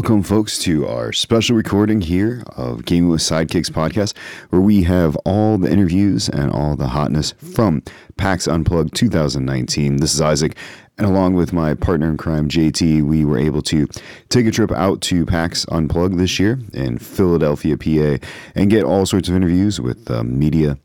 [0.00, 4.16] Welcome, folks, to our special recording here of Gaming with Sidekicks podcast,
[4.48, 7.82] where we have all the interviews and all the hotness from
[8.16, 9.96] PAX Unplugged 2019.
[9.96, 10.56] This is Isaac,
[10.96, 13.86] and along with my partner in crime, JT, we were able to
[14.30, 19.04] take a trip out to PAX Unplugged this year in Philadelphia, PA, and get all
[19.04, 20.78] sorts of interviews with uh, media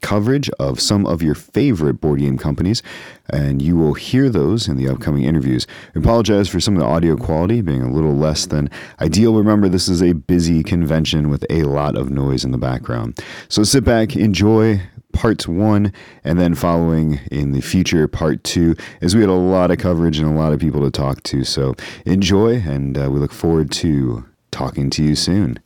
[0.00, 2.82] coverage of some of your favorite board game companies,
[3.28, 5.66] and you will hear those in the upcoming interviews.
[5.94, 9.34] We apologize for some of the audio quality being a little less than ideal.
[9.34, 13.18] Remember, this is a busy convention with a lot of noise in the background.
[13.48, 14.82] So sit back, enjoy
[15.12, 15.92] part one,
[16.24, 20.18] and then following in the future part two, as we had a lot of coverage
[20.18, 21.44] and a lot of people to talk to.
[21.44, 21.74] So
[22.06, 25.58] enjoy, and uh, we look forward to talking to you soon.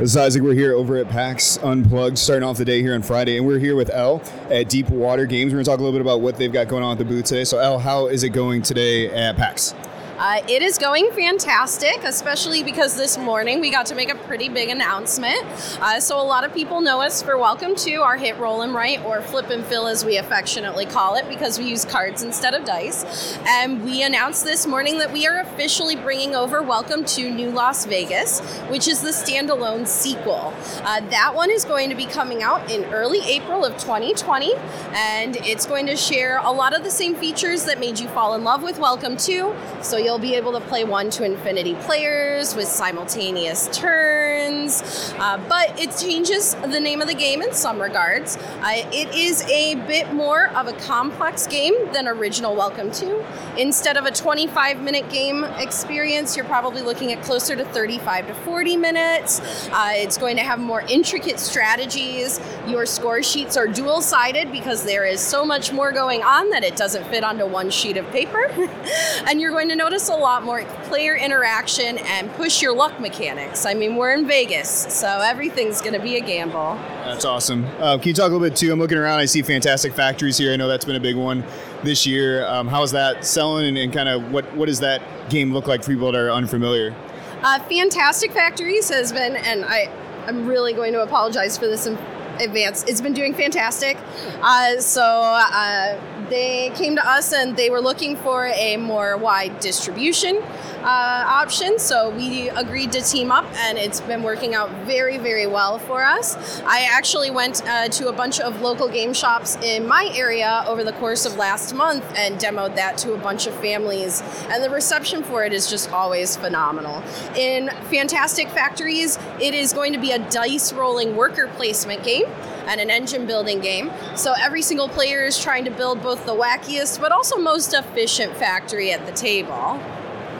[0.00, 0.42] This is Isaac.
[0.42, 3.58] We're here over at PAX Unplugged, starting off the day here on Friday, and we're
[3.58, 5.52] here with Elle at Deep Water Games.
[5.52, 7.04] We're going to talk a little bit about what they've got going on at the
[7.04, 7.44] booth today.
[7.44, 9.74] So, Elle, how is it going today at PAX?
[10.20, 14.50] Uh, it is going fantastic, especially because this morning we got to make a pretty
[14.50, 15.42] big announcement.
[15.80, 18.74] Uh, so, a lot of people know us for Welcome to our hit Roll and
[18.74, 22.52] Write, or Flip and Fill as we affectionately call it, because we use cards instead
[22.52, 23.38] of dice.
[23.46, 27.86] And we announced this morning that we are officially bringing over Welcome to New Las
[27.86, 30.52] Vegas, which is the standalone sequel.
[30.82, 34.52] Uh, that one is going to be coming out in early April of 2020,
[34.92, 38.34] and it's going to share a lot of the same features that made you fall
[38.34, 39.56] in love with Welcome to.
[39.80, 45.40] So, you'll You'll be able to play one to infinity players with simultaneous turns, uh,
[45.48, 48.36] but it changes the name of the game in some regards.
[48.36, 53.24] Uh, it is a bit more of a complex game than original Welcome to.
[53.56, 58.34] Instead of a 25 minute game experience, you're probably looking at closer to 35 to
[58.34, 59.38] 40 minutes.
[59.70, 62.40] Uh, it's going to have more intricate strategies.
[62.66, 66.64] Your score sheets are dual sided because there is so much more going on that
[66.64, 68.46] it doesn't fit onto one sheet of paper.
[69.28, 73.66] and you're going to notice a lot more player interaction and push your luck mechanics.
[73.66, 76.74] I mean, we're in Vegas, so everything's going to be a gamble.
[77.04, 77.64] That's awesome.
[77.78, 78.72] Uh, can you talk a little bit too?
[78.72, 79.18] I'm looking around.
[79.18, 80.52] I see fantastic factories here.
[80.52, 81.44] I know that's been a big one
[81.82, 82.46] this year.
[82.46, 85.66] Um, how is that selling, and, and kind of what what does that game look
[85.66, 86.94] like for people that are unfamiliar?
[87.42, 89.90] Uh, fantastic factories has been, and I
[90.26, 91.96] I'm really going to apologize for this in
[92.40, 92.84] advance.
[92.84, 93.96] It's been doing fantastic.
[94.42, 95.02] Uh, so.
[95.02, 95.98] Uh,
[96.30, 100.40] they came to us and they were looking for a more wide distribution
[100.82, 101.78] uh, option.
[101.78, 106.02] So we agreed to team up, and it's been working out very, very well for
[106.02, 106.60] us.
[106.64, 110.84] I actually went uh, to a bunch of local game shops in my area over
[110.84, 114.70] the course of last month and demoed that to a bunch of families, and the
[114.70, 117.02] reception for it is just always phenomenal.
[117.36, 122.26] In Fantastic Factories, it is going to be a dice rolling worker placement game
[122.66, 123.90] and an engine building game.
[124.16, 128.36] So every single player is trying to build both the wackiest but also most efficient
[128.36, 129.80] factory at the table.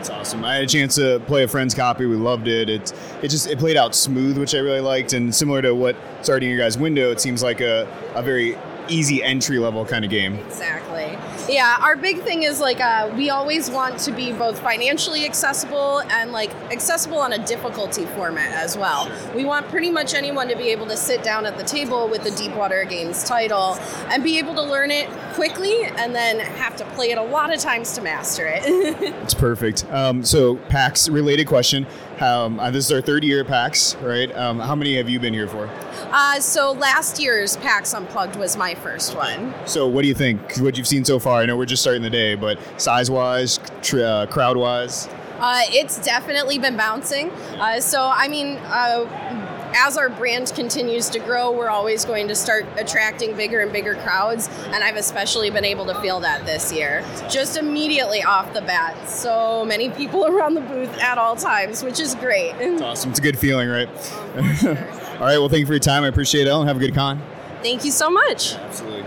[0.00, 0.44] That's awesome.
[0.46, 2.06] I had a chance to play a friend's copy.
[2.06, 2.70] We loved it.
[2.70, 5.94] It it just it played out smooth, which I really liked, and similar to what
[6.22, 8.56] starting your guys' window, it seems like a, a very
[8.90, 10.34] easy entry level kind of game.
[10.34, 11.18] Exactly.
[11.52, 16.00] Yeah, our big thing is like uh, we always want to be both financially accessible
[16.10, 19.06] and like accessible on a difficulty format as well.
[19.06, 19.34] Sure.
[19.34, 22.24] We want pretty much anyone to be able to sit down at the table with
[22.24, 23.74] the Deepwater Games title
[24.08, 27.52] and be able to learn it quickly and then have to play it a lot
[27.52, 28.62] of times to master it.
[29.22, 29.90] it's perfect.
[29.90, 31.86] Um, so, PAX related question.
[32.20, 34.34] Um, uh, this is our third year at PAX, right?
[34.36, 35.70] Um, how many have you been here for?
[36.12, 39.54] Uh, so last year's PAX Unplugged was my first one.
[39.66, 40.58] So what do you think?
[40.58, 41.40] What you've seen so far?
[41.40, 45.08] I know we're just starting the day, but size-wise, tr- uh, crowd-wise.
[45.38, 47.30] Uh, it's definitely been bouncing.
[47.30, 52.34] Uh, so I mean uh, as our brand continues to grow, we're always going to
[52.34, 54.48] start attracting bigger and bigger crowds.
[54.66, 57.04] And I've especially been able to feel that this year.
[57.28, 59.08] Just immediately off the bat.
[59.08, 62.54] So many people around the booth at all times, which is great.
[62.70, 63.10] It's awesome.
[63.10, 63.88] It's a good feeling, right?
[64.64, 65.38] all right.
[65.38, 66.04] Well, thank you for your time.
[66.04, 67.20] I appreciate it, and have a good con.
[67.62, 68.54] Thank you so much.
[68.54, 69.04] Absolutely.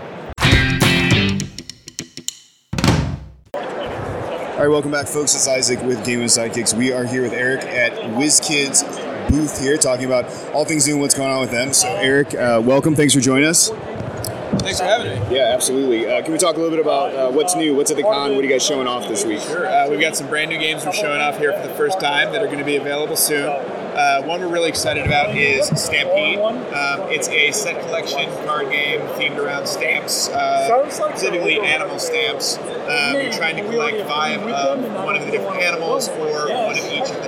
[3.54, 5.34] All right, welcome back, folks.
[5.34, 6.76] It's Isaac with Game of Sidekicks.
[6.76, 11.00] We are here with Eric at WizKids booth here talking about all things new and
[11.00, 11.72] what's going on with them.
[11.72, 12.94] So, Eric, uh, welcome.
[12.94, 13.70] Thanks for joining us.
[14.60, 15.36] Thanks for having me.
[15.36, 16.06] Yeah, absolutely.
[16.06, 17.74] Uh, can we talk a little bit about uh, what's new?
[17.74, 18.34] What's at the con?
[18.34, 19.40] What are you guys showing off this week?
[19.40, 19.66] Sure.
[19.66, 22.32] Uh, we've got some brand new games we're showing off here for the first time
[22.32, 23.48] that are going to be available soon.
[23.48, 26.38] Uh, one we're really excited about is Stampede.
[26.38, 32.58] Um, it's a set collection card game themed around stamps, uh, specifically animal stamps.
[32.58, 36.84] Um, you're trying to collect five of one of the different animals or one of
[36.86, 37.23] each of.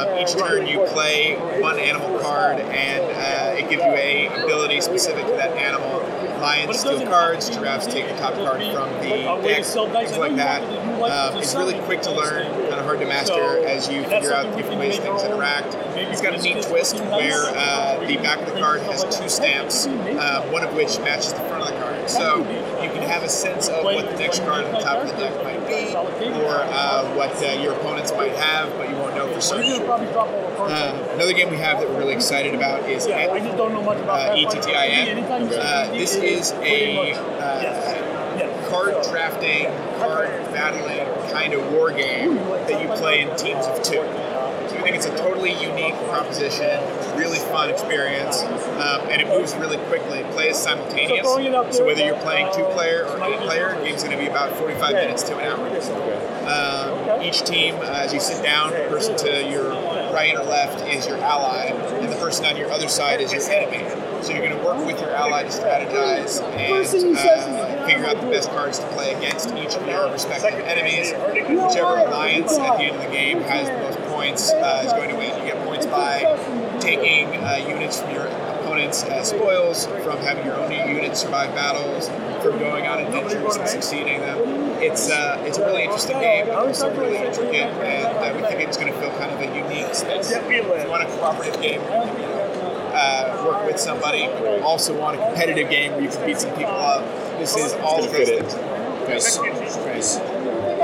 [0.00, 4.80] Um, each turn you play one animal card, and uh, it gives you a ability
[4.80, 6.00] specific to that animal
[6.40, 9.08] lions steal cards, giraffes take the top card from the
[9.42, 10.62] deck, things like that.
[11.02, 14.56] Um, it's really quick to learn, kind of hard to master as you figure out
[14.56, 15.74] different ways things interact.
[15.96, 19.86] It's got a neat twist where uh, the back of the card has two stamps,
[19.86, 22.08] uh, one of which matches the front of the card.
[22.08, 22.38] So
[22.82, 25.16] you can have a sense of what the next card on the top of the
[25.16, 28.96] deck might be, or uh, what uh, your opponents might have, but you
[29.40, 31.00] won't know for certain.
[31.00, 35.52] Uh, another game we have that we're really excited about is uh, ETTIN.
[35.52, 39.66] Uh, this is a uh, card drafting,
[39.98, 44.00] card battling kind of war game that you play in teams of two.
[45.00, 46.80] So we think it's a totally unique proposition,
[47.16, 50.18] really fun experience, um, and it moves really quickly.
[50.18, 51.26] It plays simultaneous,
[51.76, 54.56] so whether you're playing two player or eight player, the game's going to be about
[54.56, 55.66] 45 minutes to an hour.
[56.46, 59.70] Um, each team, uh, as you sit down, the person to your
[60.12, 63.42] right or left is your ally, and the person on your other side is your
[63.42, 63.88] enemy.
[64.22, 68.26] So you're going to work with your ally to strategize and uh, figure out the
[68.28, 71.12] best cards to play against each of your respective enemies.
[71.48, 75.08] Whichever alliance at the end of the game has the most points uh, is going
[75.08, 75.30] to win.
[75.38, 76.20] You get points by
[76.78, 82.08] taking uh, units from your opponents as spoils, from having your own units survive battles,
[82.42, 84.38] from going on adventures and succeeding them.
[84.82, 88.60] It's uh, it's a really interesting game, but also really intricate, and uh, we think
[88.60, 90.30] it's going to feel kind of a unique space.
[90.30, 94.98] If you want a cooperative game, where you can, uh, work with somebody, but also
[94.98, 97.02] want a competitive game where you can beat some people up.
[97.38, 98.54] This is all of those things.
[99.08, 99.38] Nice.
[99.38, 100.29] Nice.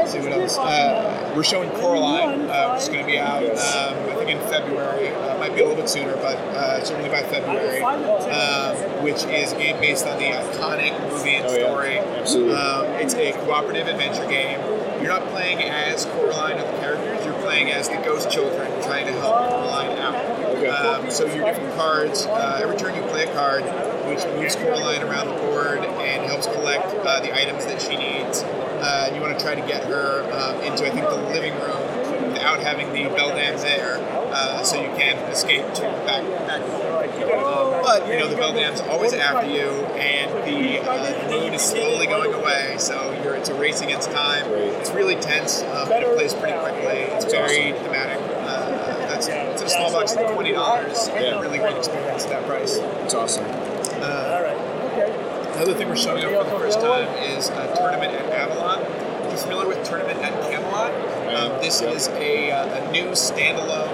[0.06, 0.56] Let's see what else.
[0.56, 4.38] Uh, we're showing Coraline, uh, which is going to be out, um, I think, in
[4.48, 5.08] February.
[5.08, 7.82] Uh, might be a little bit sooner, but uh, certainly by February.
[7.82, 11.98] Um, which is a game based on the iconic movie and story.
[11.98, 12.20] Oh, yeah.
[12.20, 12.54] Absolutely.
[12.54, 14.60] Um, it's a cooperative adventure game.
[15.02, 17.24] You're not playing as Coraline or the characters.
[17.26, 20.14] You're playing as the ghost children trying to help Coraline out.
[20.66, 22.26] Um, so your different cards.
[22.26, 23.64] Uh, every turn you play a card,
[24.06, 28.44] which moves Coraline around the board and helps collect uh, the items that she needs.
[28.80, 32.32] Uh, you want to try to get her um, into, I think, the living room
[32.32, 33.96] without having the beldam there,
[34.32, 36.60] uh, so you can escape to back back.
[37.82, 42.34] But you know the beldam's always after you, and the, uh, moon is slowly going
[42.34, 42.76] away.
[42.78, 44.46] So you're it's a race against time.
[44.50, 47.08] It's really tense, um, but it plays pretty quickly.
[47.16, 48.18] It's very thematic.
[48.20, 52.46] Uh, that's it's a small box, like twenty dollars, a really great experience at that
[52.46, 52.76] price.
[52.76, 53.44] It's awesome.
[55.56, 58.82] Another thing we're showing up for the first time is a tournament at Avalon.
[59.24, 60.92] If you're familiar with Tournament at Camelot,
[61.34, 63.88] um, this is a, uh, a new standalone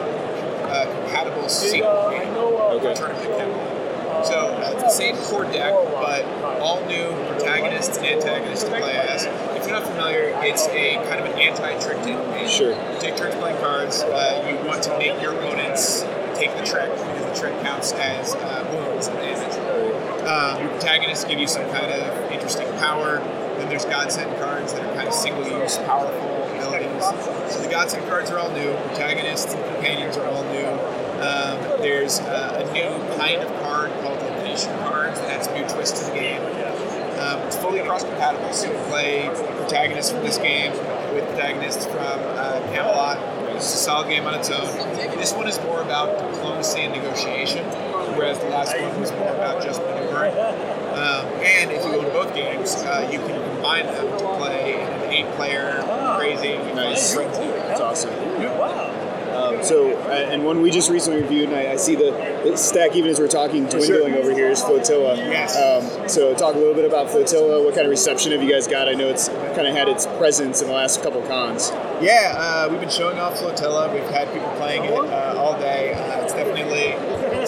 [0.66, 2.94] uh, compatible sequel game Okay.
[2.94, 4.26] for Tournament at Camelot.
[4.26, 6.24] So uh, it's the same core deck, but
[6.60, 9.24] all new protagonists and antagonists to play as.
[9.56, 12.48] If you're not familiar, it's a kind of an anti-trick taking game.
[12.48, 12.70] Sure.
[12.70, 14.02] You take turns playing cards.
[14.02, 16.02] Uh, you want to make your opponents
[16.34, 19.61] take the trick because the trick counts as uh, wounds and damage.
[20.22, 23.18] Um, your protagonists give you some kind of interesting power.
[23.58, 27.04] Then there's godsend cards that are kind of single-use, powerful abilities.
[27.52, 28.72] So the godsend cards are all new.
[28.88, 30.66] Protagonists and companions are all new.
[31.22, 35.68] Um, there's uh, a new kind of card called location cards that adds a new
[35.68, 36.40] twist to the game.
[37.20, 40.72] Um, it's fully cross-compatible, so you can play protagonists from this game
[41.14, 43.18] with protagonists from uh, Camelot.
[43.54, 44.66] It's a solid game on its own.
[45.18, 47.64] This one is more about diplomacy and negotiation,
[48.16, 50.32] whereas the last one was more about just maneuvering.
[50.32, 54.88] Um, and if you own both games, uh, you can combine them to play in
[54.88, 55.82] an eight-player
[56.18, 57.14] crazy Nice.
[57.14, 57.42] frenzy.
[57.42, 58.10] It's awesome.
[59.32, 62.10] Um, so, uh, and one we just recently reviewed, and I, I see the,
[62.44, 65.16] the stack, even as we're talking, dwindling over here, is Flotilla.
[65.16, 65.56] Yes.
[65.56, 67.64] Um, so, talk a little bit about Flotilla.
[67.64, 68.88] What kind of reception have you guys got?
[68.88, 71.70] I know it's kind of had its presence in the last couple cons.
[72.02, 73.92] Yeah, uh, we've been showing off Flotilla.
[73.92, 75.81] We've had people playing it uh, all day.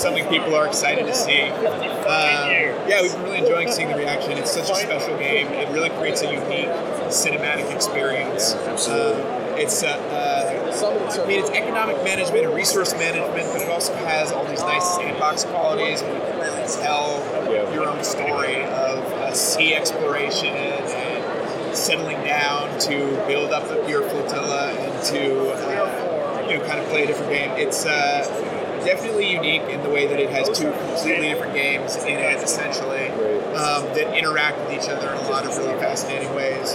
[0.04, 1.40] Something people are excited to see.
[1.44, 2.50] Um,
[2.86, 4.32] yeah, we've been really enjoying seeing the reaction.
[4.32, 5.46] It's such a special game.
[5.46, 6.68] It really creates a unique
[7.08, 8.52] cinematic experience.
[8.52, 9.16] Um,
[9.56, 14.30] it's uh, uh, I mean, it's economic management and resource management, but it also has
[14.30, 16.02] all these nice sandbox qualities.
[16.02, 17.72] And you can really tell Yeah.
[17.72, 24.70] your own story of uh, sea exploration and settling down to build up your flotilla
[24.70, 27.50] and to uh, you know kind of play a different game.
[27.52, 28.43] It's uh,
[28.84, 33.08] definitely unique in the way that it has two completely different games in it, essentially,
[33.54, 36.74] um, that interact with each other in a lot of really fascinating ways.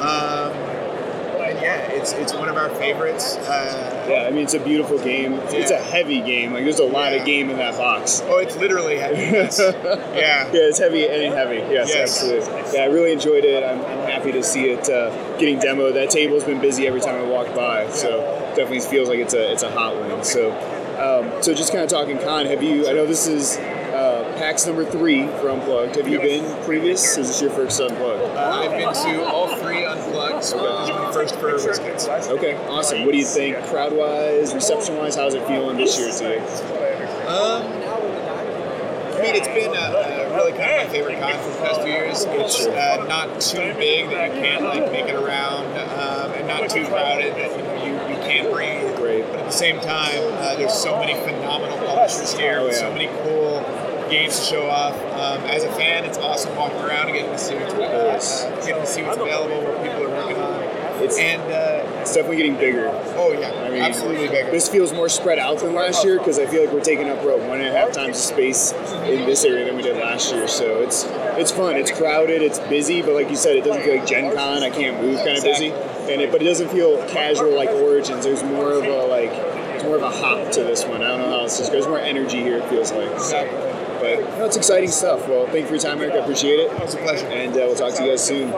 [0.00, 0.52] Um,
[1.46, 3.36] and yeah, it's it's one of our favorites.
[3.36, 5.34] Uh, Yeah, I mean, it's a beautiful game.
[5.34, 6.52] It's, it's a heavy game.
[6.52, 7.20] Like, there's a lot Yeah.
[7.20, 8.20] of game in that box.
[8.26, 9.22] oh, it's literally heavy.
[10.16, 10.46] Yeah.
[10.52, 11.56] Yeah, it's heavy and heavy.
[11.72, 12.22] Yes, Yes.
[12.22, 12.72] absolutely.
[12.74, 13.62] Yeah, I really enjoyed it.
[13.64, 15.94] I'm, I'm happy to see it uh, getting demoed.
[15.94, 18.20] That table's been busy every time I walk by, so
[18.56, 20.24] definitely feels like it's a it's a hot one.
[20.24, 20.50] So,
[20.98, 22.46] um, so just kind of talking con.
[22.46, 22.88] Have you?
[22.88, 25.96] I know this is uh, PAX number three for Unplugged.
[25.96, 27.16] Have you been previous?
[27.16, 28.22] Or is this your first Unplugged?
[28.36, 32.30] Uh, I've been to all three Unplugged, so this is my first for WizKids.
[32.30, 33.04] Okay, awesome.
[33.04, 35.16] What do you think, crowd wise, reception wise?
[35.16, 36.40] How's it feeling this year to you?
[37.26, 37.62] Um,
[39.16, 41.80] I mean, it's been a, uh, really kind of my favorite con for the past
[41.80, 42.24] few years.
[42.28, 46.68] It's uh, not too big that you can't like make it around, um, and not
[46.68, 48.94] too crowded that you know you, you can't breathe.
[48.96, 49.24] Great.
[49.26, 53.06] But at the same time, uh, there's so many phenomenal publishers here, with so many
[53.22, 53.60] cool
[54.10, 54.94] games to show off.
[54.94, 58.82] Um, as a fan, it's awesome walking around and getting to see what's, uh, getting
[58.82, 60.62] to see what's available, what people are working on,
[61.02, 62.88] It's, and uh, it's definitely getting bigger.
[63.16, 64.50] oh yeah, I mean, absolutely bigger.
[64.52, 67.20] This feels more spread out than last year because I feel like we're taking up
[67.22, 70.32] about one and a half times the space in this area than we did last
[70.32, 70.46] year.
[70.46, 71.04] So it's
[71.36, 71.76] it's fun.
[71.76, 72.42] It's crowded.
[72.42, 74.62] It's busy, but like you said, it doesn't feel like Gen Con.
[74.62, 78.24] I can't move kind of busy, and it, but it doesn't feel casual like Origins.
[78.24, 79.15] There's more of a like
[79.86, 81.02] more of a hop to this one.
[81.02, 81.72] I don't know how else to describe.
[81.72, 82.58] There's more energy here.
[82.58, 83.08] It feels like.
[83.20, 83.58] So, Exactly.
[84.00, 85.26] but no, it's exciting stuff.
[85.28, 86.14] Well, thank you for your time, Eric.
[86.14, 86.72] I appreciate it.
[86.82, 87.26] It's a pleasure.
[87.26, 88.52] And uh, we'll talk to you guys soon.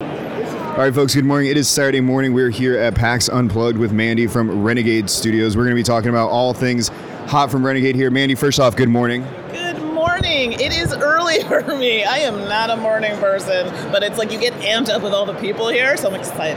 [0.00, 1.50] All right, folks, good morning.
[1.50, 2.32] It is Saturday morning.
[2.32, 5.54] We're here at PAX Unplugged with Mandy from Renegade Studios.
[5.56, 6.88] We're going to be talking about all things
[7.26, 8.10] hot from Renegade here.
[8.10, 9.22] Mandy, first off, good morning.
[9.52, 10.52] Good morning.
[10.52, 12.02] It is early for me.
[12.04, 15.26] I am not a morning person, but it's like you get amped up with all
[15.26, 16.56] the people here, so I'm excited.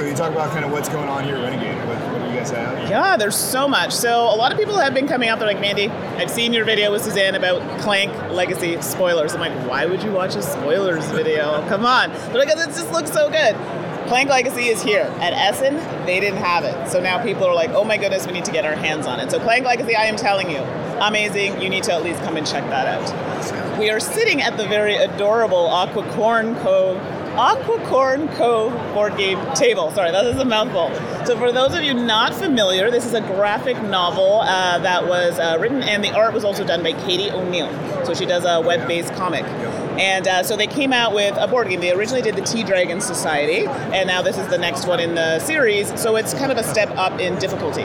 [0.00, 1.76] So you talk about kind of what's going on here at Renegade.
[1.86, 2.88] What, what do you guys have?
[2.88, 3.92] Yeah, there's so much.
[3.92, 5.38] So a lot of people have been coming out.
[5.38, 9.34] They're like, Mandy, I've seen your video with Suzanne about Clank Legacy spoilers.
[9.34, 11.62] I'm like, why would you watch a spoilers video?
[11.68, 12.08] Come on.
[12.08, 13.54] They're like, it just looks so good.
[14.08, 15.02] Clank Legacy is here.
[15.20, 15.76] At Essen,
[16.06, 16.88] they didn't have it.
[16.88, 19.20] So now people are like, oh my goodness, we need to get our hands on
[19.20, 19.30] it.
[19.30, 20.60] So Clank Legacy, I am telling you,
[21.02, 21.60] amazing.
[21.60, 23.78] You need to at least come and check that out.
[23.78, 26.96] We are sitting at the very adorable Aquicorn Cove
[27.40, 29.90] Aquicorn Cove board game table.
[29.92, 30.94] Sorry, that is a mouthful.
[31.24, 35.38] So, for those of you not familiar, this is a graphic novel uh, that was
[35.38, 37.70] uh, written, and the art was also done by Katie O'Neill.
[38.04, 39.46] So, she does a web based comic.
[39.98, 41.80] And uh, so they came out with a board game.
[41.80, 45.14] They originally did the Tea Dragon Society, and now this is the next one in
[45.14, 45.98] the series.
[45.98, 47.82] So it's kind of a step up in difficulty.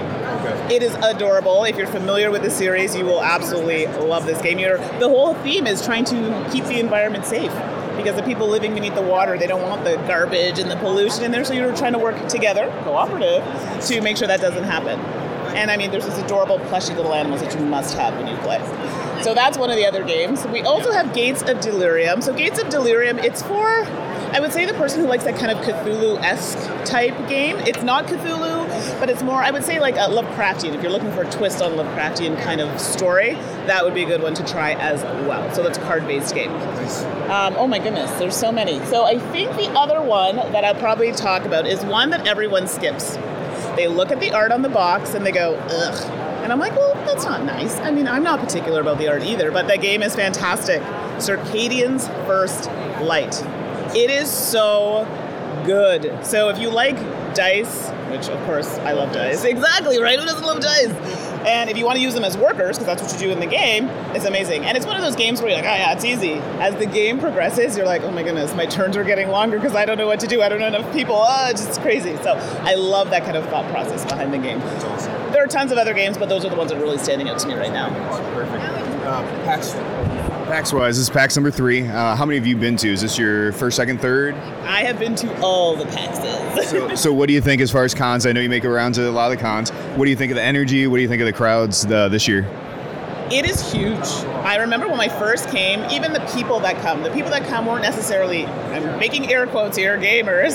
[0.74, 1.64] It is adorable.
[1.64, 4.60] If you're familiar with the series, you will absolutely love this game.
[4.60, 7.52] You're, the whole theme is trying to keep the environment safe
[7.96, 11.24] because the people living beneath the water, they don't want the garbage and the pollution
[11.24, 11.44] in there.
[11.44, 13.44] So you're trying to work together, cooperative,
[13.88, 15.00] to make sure that doesn't happen.
[15.56, 18.36] And I mean, there's these adorable, plushy little animals that you must have when you
[18.38, 18.60] play.
[19.24, 20.46] So that's one of the other games.
[20.48, 22.22] We also have Gates of Delirium.
[22.22, 25.52] So Gates of Delirium, it's for, I would say, the person who likes that kind
[25.52, 27.58] of Cthulhu-esque type game.
[27.60, 28.55] It's not Cthulhu,
[29.00, 30.74] but it's more, I would say, like a Lovecraftian.
[30.74, 33.34] If you're looking for a twist on Lovecraftian kind of story,
[33.66, 35.54] that would be a good one to try as well.
[35.54, 36.52] So that's a card-based game.
[37.30, 38.84] Um, oh my goodness, there's so many.
[38.86, 42.68] So I think the other one that I'll probably talk about is one that everyone
[42.68, 43.16] skips.
[43.76, 46.12] They look at the art on the box and they go, ugh.
[46.44, 47.78] And I'm like, well, that's not nice.
[47.80, 50.82] I mean, I'm not particular about the art either, but that game is fantastic.
[51.18, 52.70] Circadians First
[53.02, 53.42] Light.
[53.96, 55.06] It is so
[55.66, 56.24] good.
[56.24, 56.98] So if you like
[57.34, 60.20] dice, which of course I love dice, exactly, right?
[60.20, 60.92] Who doesn't love dice?
[61.46, 63.40] And if you want to use them as workers, because that's what you do in
[63.40, 64.66] the game, it's amazing.
[64.66, 66.34] And it's one of those games where you're like, oh yeah, it's easy.
[66.60, 69.76] As the game progresses, you're like, oh my goodness, my turns are getting longer because
[69.76, 70.42] I don't know what to do.
[70.42, 71.18] I don't know enough people.
[71.18, 72.16] Oh, it's just crazy.
[72.18, 72.34] So
[72.64, 74.60] I love that kind of thought process behind the game.
[75.32, 77.30] There are tons of other games, but those are the ones that are really standing
[77.30, 77.90] out to me right now.
[78.34, 78.64] Perfect.
[79.06, 80.15] Uh.
[80.46, 81.88] PAX wise, this is PAX number three.
[81.88, 82.88] Uh, how many have you been to?
[82.88, 84.36] Is this your first, second, third?
[84.64, 86.46] I have been to all the PAXs.
[86.66, 88.26] So, so what do you think as far as cons?
[88.26, 89.70] I know you make it around to a lot of the cons.
[89.70, 90.88] What do you think of the energy?
[90.88, 92.44] What do you think of the crowds uh, this year?
[93.32, 94.06] It is huge.
[94.46, 97.66] I remember when I first came, even the people that come, the people that come
[97.66, 100.54] weren't necessarily, I'm making air quotes here, gamers.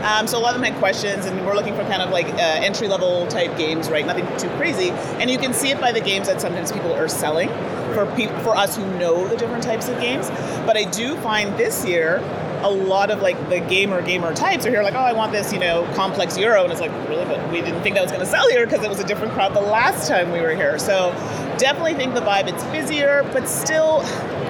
[0.02, 2.26] um, so a lot of them had questions, and we're looking for kind of like
[2.26, 4.06] uh, entry level type games, right?
[4.06, 4.92] Nothing too crazy.
[5.20, 7.48] And you can see it by the games that sometimes people are selling
[7.92, 10.30] for, pe- for us who know the different types of games.
[10.64, 12.20] But I do find this year,
[12.66, 15.52] a lot of like the gamer gamer types are here like oh i want this
[15.52, 17.24] you know complex euro and it's like really?
[17.24, 19.32] But we didn't think that was going to sell here because it was a different
[19.34, 20.78] crowd the last time we were here.
[20.78, 21.10] So
[21.58, 24.02] definitely think the vibe it's busier but still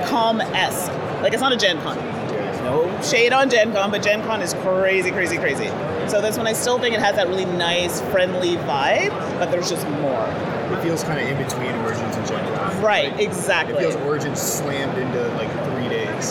[0.06, 0.92] calm-esque
[1.22, 1.96] like it's not a gen con.
[2.64, 5.68] No shade on gen con but gen con is crazy crazy crazy.
[6.08, 9.70] So this one i still think it has that really nice friendly vibe but there's
[9.70, 10.26] just more.
[10.72, 12.82] It feels kind of in between Origins and Gen Con.
[12.82, 15.48] right exactly It feels Origins slammed into like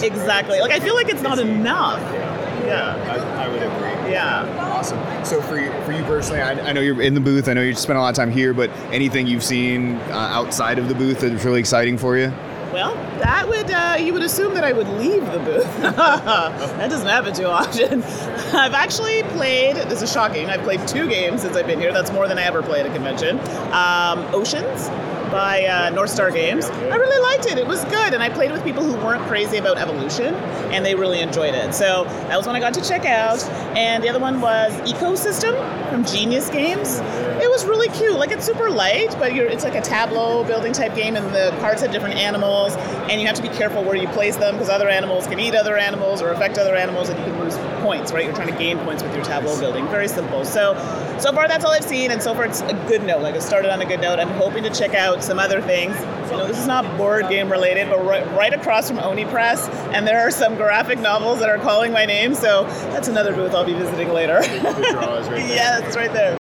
[0.03, 4.11] exactly like i feel like it's not enough Yeah, yeah I, I would agree.
[4.11, 4.99] yeah Awesome.
[5.25, 7.47] So for you, for you personally, I, I know you're in the booth.
[7.47, 10.77] I know you spent a lot of time here, but anything you've seen uh, outside
[10.77, 12.31] of the booth that's really exciting for you?
[12.73, 15.77] Well, that would uh, you would assume that I would leave the booth.
[15.81, 18.03] that doesn't happen too often.
[18.53, 19.77] I've actually played.
[19.77, 20.49] This is shocking.
[20.49, 21.93] I've played two games since I've been here.
[21.93, 23.39] That's more than I ever play at a convention.
[23.71, 24.89] Um, Oceans
[25.31, 26.65] by uh, North Star Games.
[26.65, 27.57] I really liked it.
[27.57, 30.33] It was good, and I played with people who weren't crazy about evolution,
[30.73, 31.73] and they really enjoyed it.
[31.73, 33.43] So that was one I got to check out.
[33.75, 35.55] And the other one was Ecosystem
[35.89, 36.99] from Genius Games.
[37.41, 38.14] It was really cute.
[38.25, 41.83] Like it's super light, but it's like a tableau building type game, and the cards
[41.83, 42.75] have different animals,
[43.07, 45.53] and you have to be careful where you place them because other animals can eat
[45.53, 48.11] other animals or affect other animals, and you can lose points.
[48.11, 48.25] Right?
[48.25, 49.85] You're trying to gain points with your tableau building.
[49.89, 50.43] Very simple.
[50.43, 50.73] So
[51.19, 53.21] so far that's all I've seen, and so far it's a good note.
[53.21, 54.17] Like it started on a good note.
[54.17, 55.95] I'm hoping to check out some other things.
[56.31, 59.69] You know, this is not board game related, but right, right across from Oni Press,
[59.93, 62.33] and there are some graphic novels that are calling my name.
[62.33, 64.41] So that's another booth I'll be visiting later.
[64.41, 65.47] The draw is right there.
[65.55, 66.39] yeah, it's right there.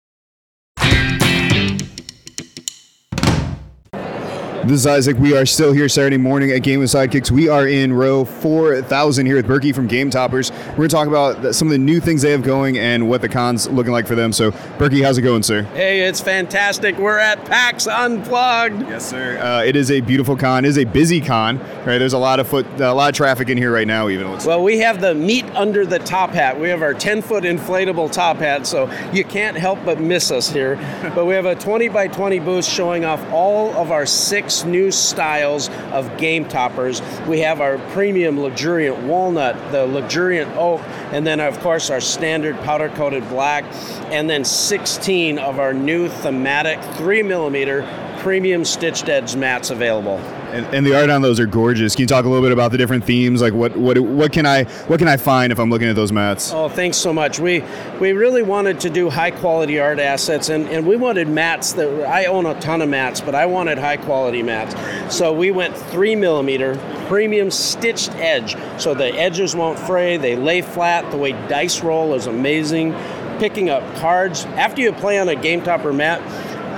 [4.69, 5.17] This is Isaac.
[5.17, 7.31] We are still here Saturday morning at Game of Sidekicks.
[7.31, 10.51] We are in row 4000 here with Berkey from Game Toppers.
[10.51, 13.21] We're going to talk about some of the new things they have going and what
[13.21, 14.31] the con's looking like for them.
[14.31, 15.63] So, Berkey, how's it going, sir?
[15.63, 16.99] Hey, it's fantastic.
[16.99, 18.81] We're at PAX Unplugged.
[18.81, 19.39] Yes, sir.
[19.39, 20.65] Uh, it is a beautiful con.
[20.65, 21.57] It is a busy con.
[21.57, 21.97] Right?
[21.97, 24.07] There's a lot of foot, a lot of traffic in here right now.
[24.07, 26.59] Even Well, we have the meat under the top hat.
[26.59, 30.47] We have our 10 foot inflatable top hat, so you can't help but miss us
[30.47, 30.75] here.
[31.15, 34.91] but we have a 20 by 20 booth showing off all of our six new
[34.91, 37.01] styles of game toppers.
[37.27, 42.57] We have our premium luxuriant walnut, the luxuriant oak, and then, of course, our standard
[42.61, 43.63] powder coated black,
[44.11, 47.87] and then 16 of our new thematic 3 millimeter
[48.19, 50.19] premium stitched edge mats available.
[50.51, 51.95] And, and the art on those are gorgeous.
[51.95, 53.41] Can you talk a little bit about the different themes?
[53.41, 56.11] Like what what what can I what can I find if I'm looking at those
[56.11, 56.51] mats?
[56.51, 57.39] Oh, thanks so much.
[57.39, 57.63] We
[57.99, 62.07] we really wanted to do high quality art assets, and, and we wanted mats that
[62.07, 64.75] I own a ton of mats, but I wanted high quality mats.
[65.15, 66.77] So we went three millimeter
[67.07, 70.17] premium stitched edge, so the edges won't fray.
[70.17, 71.09] They lay flat.
[71.11, 72.95] The way dice roll is amazing.
[73.39, 76.21] Picking up cards after you play on a game topper mat.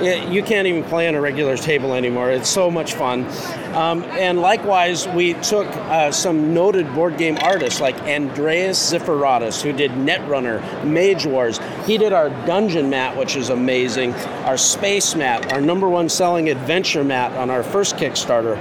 [0.02, 2.32] It- you can't even play on a regular table anymore.
[2.32, 3.26] It's so much fun.
[3.74, 9.72] Um, and likewise, we took uh, some noted board game artists like Andreas Zafiratos, who
[9.72, 11.60] did Netrunner, Mage Wars.
[11.86, 14.14] He did our dungeon mat, which is amazing,
[14.46, 18.58] our space mat, our number one selling adventure mat on our first Kickstarter.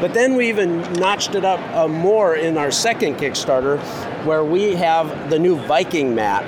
[0.00, 3.78] But then we even notched it up uh, more in our second Kickstarter,
[4.24, 6.42] where we have the new Viking mat,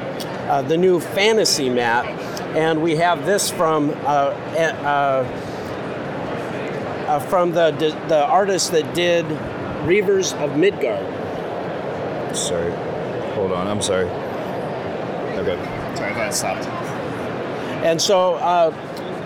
[0.49, 5.27] uh, the new fantasy mat, and we have this from uh, uh,
[7.09, 7.71] uh, from the
[8.09, 9.25] the artist that did
[9.87, 11.07] Reavers of Midgard.
[12.37, 12.73] Sorry.
[13.35, 13.67] Hold on.
[13.67, 14.07] I'm sorry.
[15.39, 15.57] Okay.
[15.97, 16.67] Sorry, I thought it stopped.
[17.85, 18.73] And so uh,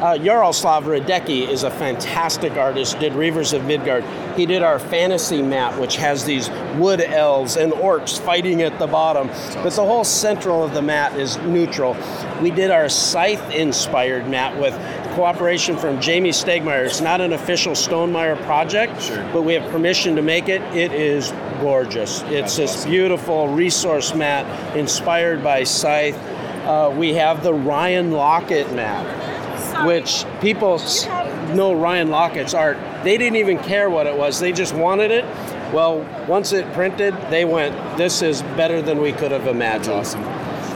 [0.01, 4.05] uh, Yaroslav Radeckyi is a fantastic artist, did Reavers of Midgard.
[4.37, 8.87] He did our fantasy map, which has these wood elves and orcs fighting at the
[8.87, 9.29] bottom.
[9.63, 11.97] But the whole central of the mat is neutral.
[12.43, 14.75] We did our scythe inspired map with
[15.15, 16.85] cooperation from Jamey Stegmaier.
[16.85, 19.25] It's not an official Stonemaier project, Sure.
[19.33, 20.61] but we have permission to make it.
[20.77, 22.23] It is gorgeous.
[22.27, 24.45] It's this beautiful resource mat
[24.77, 26.19] inspired by Scythe.
[26.67, 31.07] Uh, we have the Ryan Laukat map, which people s-
[31.55, 32.79] know Ryan Laukat's art.
[33.05, 35.25] They didn't even care what it was, they just wanted it.
[35.73, 39.97] Well, once it printed, they went, This is better than we could have imagined.
[39.97, 40.25] Awesome.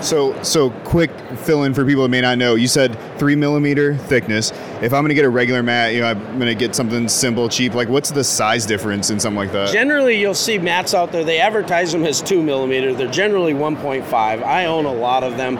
[0.02, 2.54] So, so quick fill in for people that may not know.
[2.54, 4.50] You said three millimeter thickness.
[4.80, 7.74] If I'm to get a regular mat, you know, I'm to get something simple, cheap.
[7.74, 9.72] Like, what's the size difference in something like that?
[9.74, 11.22] Generally, you'll see mats out there.
[11.22, 12.94] They advertise them as two millimeter.
[12.94, 14.10] They're generally 1.5.
[14.14, 15.58] I own a lot of them,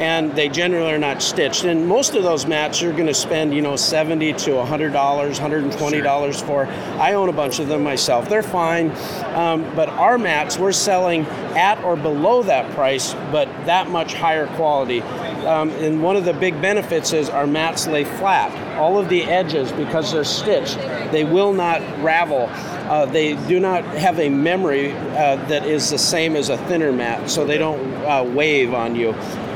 [0.00, 1.64] and they generally are not stitched.
[1.64, 6.00] And most of those mats, you're to spend, you know, 70 to 100 dollars, 120
[6.00, 6.64] dollars for.
[6.66, 8.30] I own a bunch of them myself.
[8.30, 8.90] They're fine,
[9.34, 14.46] um, but our mats we're selling at or below that price, but that much higher
[14.46, 15.02] quality.
[15.44, 18.78] Um, and one of the big benefits is our mats lay flat.
[18.78, 20.76] All of the edges, because they're stitched,
[21.12, 22.48] they will not ravel.
[22.50, 26.92] Uh, they do not have a memory uh, that is the same as a thinner
[26.92, 29.12] mat, so they don't uh, wave on you.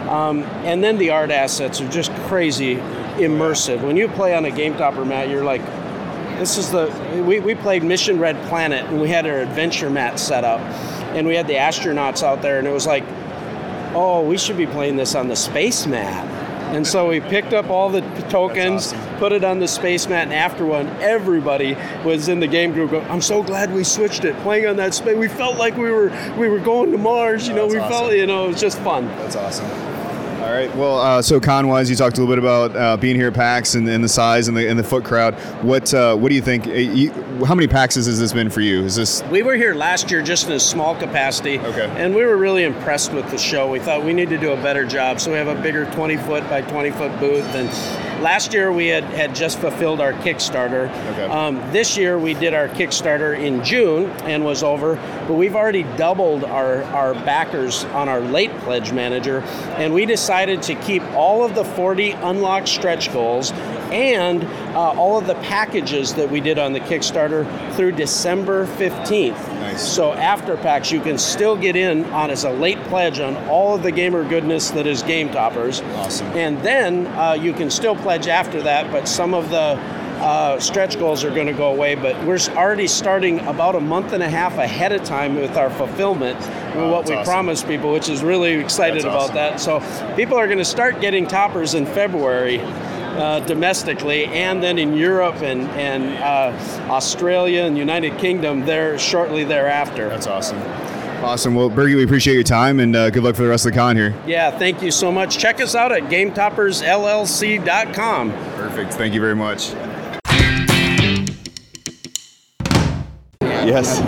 [0.08, 2.76] Um, and then the art assets are just crazy
[3.16, 3.82] immersive.
[3.82, 5.62] When you play on a Game Topper mat, you're like,
[6.38, 6.86] this is the
[7.26, 10.60] we, we played Mission Red Planet and we had our adventure mat set up
[11.16, 13.04] and we had the astronauts out there and it was like
[13.96, 16.24] oh we should be playing this on the space mat
[16.74, 19.18] and so we picked up all the tokens awesome.
[19.18, 22.90] put it on the space mat and after one everybody was in the game group
[22.90, 25.90] go, i'm so glad we switched it playing on that space we felt like we
[25.90, 27.98] were we were going to mars you know That's we awesome.
[27.98, 29.95] felt you know it was just fun That's awesome.
[30.46, 30.72] All right.
[30.76, 33.34] Well, uh, so con wise, you talked a little bit about uh, being here at
[33.34, 35.34] PAX and, and the size and the and the foot crowd.
[35.64, 36.66] What uh, what do you think?
[36.66, 37.10] You,
[37.44, 38.84] how many PAXs has this been for you?
[38.84, 41.92] Is this We were here last year just in a small capacity, Okay.
[41.96, 43.68] and we were really impressed with the show.
[43.68, 46.16] We thought we need to do a better job, so we have a bigger 20
[46.18, 47.44] foot by 20 foot booth.
[47.56, 47.68] And
[48.20, 50.88] last year we had, had just fulfilled our Kickstarter.
[51.12, 51.24] Okay.
[51.24, 55.82] Um, this year we did our Kickstarter in June and was over, but we've already
[55.96, 59.40] doubled our, our backers on our late pledge manager,
[59.76, 63.52] and we decided to keep all of the 40 unlocked stretch goals
[63.96, 64.44] and
[64.76, 69.30] uh, all of the packages that we did on the Kickstarter through December 15th.
[69.60, 69.82] Nice.
[69.88, 73.74] So after PAX, you can still get in on as a late pledge on all
[73.74, 75.80] of the gamer goodness that is Game Toppers.
[75.80, 76.26] Awesome.
[76.28, 79.78] And then uh, you can still pledge after that, but some of the
[80.16, 81.94] uh, stretch goals are going to go away.
[81.94, 85.70] But we're already starting about a month and a half ahead of time with our
[85.70, 87.24] fulfillment, with Oh, what we awesome.
[87.32, 89.34] promised people, which is really excited That's about awesome.
[89.36, 89.60] that.
[89.60, 92.60] So people are going to start getting toppers in February.
[93.16, 96.52] Uh, domestically, and then in Europe and, and uh,
[96.92, 100.10] Australia and United Kingdom, there shortly thereafter.
[100.10, 100.58] That's awesome.
[101.24, 101.54] Awesome.
[101.54, 103.78] Well, Bergie, we appreciate your time and uh, good luck for the rest of the
[103.78, 104.14] con here.
[104.26, 105.38] Yeah, thank you so much.
[105.38, 108.32] Check us out at GameToppersLLC.com.
[108.32, 108.92] Perfect.
[108.92, 109.72] Thank you very much.
[113.66, 114.00] Yes.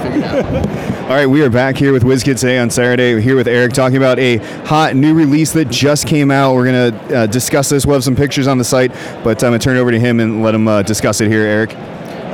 [1.03, 3.12] All right, we are back here with WizKids today on Saturday.
[3.12, 6.55] We're here with Eric talking about a hot new release that just came out.
[6.55, 7.85] We're going to uh, discuss this.
[7.85, 8.92] We'll have some pictures on the site,
[9.25, 11.29] but I'm going to turn it over to him and let him uh, discuss it
[11.29, 11.71] here, Eric.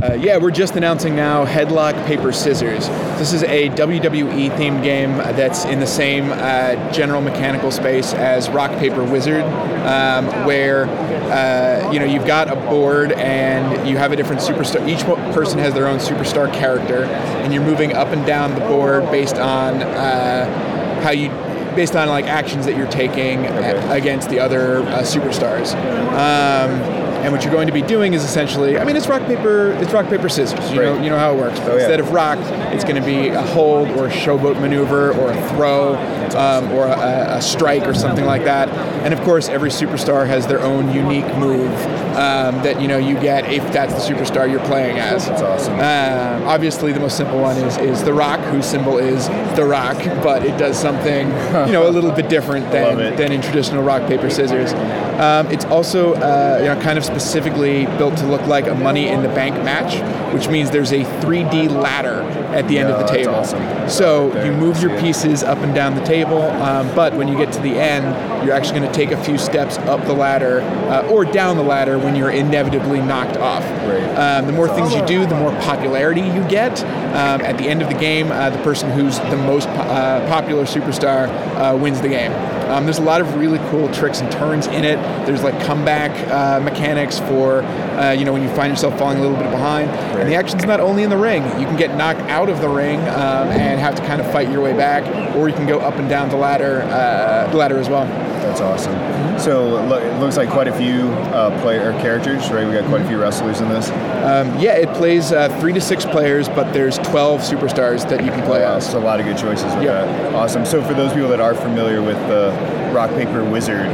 [0.04, 2.88] Uh, yeah, we're just announcing now Headlock Paper Scissors.
[3.18, 8.50] This is a WWE themed game that's in the same uh, general mechanical space as
[8.50, 9.44] Rock Paper Wizard,
[9.86, 14.86] um, where uh, you know you've got a board and you have a different superstar.
[14.86, 15.02] Each
[15.34, 19.36] person has their own superstar character, and you're moving up and down the board based
[19.36, 21.30] on uh, how you
[21.74, 25.72] based on like actions that you're taking a- against the other uh, superstars.
[26.12, 29.72] Um, and what you're going to be doing is essentially, I mean, it's rock paper,
[29.80, 30.70] it's rock paper scissors.
[30.70, 31.58] You know, you know how it works.
[31.60, 31.80] But Oh, yeah.
[31.82, 32.38] instead of rock,
[32.74, 35.94] it's going to be a hold or a showboat maneuver or a throw
[36.36, 38.68] um, or a, a strike or something like that.
[39.04, 41.70] And of course, every superstar has their own unique move
[42.14, 45.26] um, that you know you get if that's the superstar you're playing as.
[45.26, 45.74] That's awesome.
[45.74, 49.96] Um, obviously, the most simple one is is the Rock, whose symbol is the Rock,
[50.22, 51.28] but it does something
[51.66, 54.72] you know a little bit different than than in traditional rock paper scissors.
[55.20, 59.08] Um, it's also uh, you know kind of specifically built to look like a Money
[59.08, 59.94] in the Bank match,
[60.34, 62.22] which means there's a 3D ladder
[62.54, 63.34] at the end of the table.
[63.34, 63.88] awesome.
[63.88, 64.46] So there.
[64.46, 67.60] you move your pieces up and down the table, um, but when you get to
[67.60, 68.04] the end,
[68.44, 71.62] you're actually going to take a few steps up the ladder uh, or down the
[71.62, 73.64] ladder when you're inevitably knocked off.
[73.64, 74.38] Right.
[74.38, 76.82] Um, the more things you do, the more popularity you get.
[77.14, 80.28] Um, at the end of the game, uh, the person who's the most po- uh,
[80.28, 82.32] popular superstar uh, wins the game.
[82.64, 84.96] Um, there's a lot of really cool tricks and turns in it.
[85.26, 89.20] There's like comeback uh, mechanics for, uh, you know, when you find yourself falling a
[89.20, 89.90] little bit behind.
[89.90, 91.44] And the action's not only in the ring.
[91.60, 94.50] You can get knocked out of the ring um, and have to kind of fight
[94.50, 95.04] your way back,
[95.36, 98.06] or you can go up and down the ladder, uh, the ladder as well.
[98.06, 98.94] That's awesome.
[99.38, 102.66] So lo- it looks like quite a few uh, player characters, right?
[102.66, 103.90] We got quite a few wrestlers in this.
[103.90, 108.30] Um, yeah, it plays uh, three to six players, but there's 12 superstars that you
[108.30, 108.90] can play Yeah, as.
[108.90, 110.04] so a lot of good choices with Yeah.
[110.04, 110.34] that.
[110.34, 110.64] Awesome.
[110.64, 112.52] So for those people that are familiar with the
[112.94, 113.86] rock paper wizard,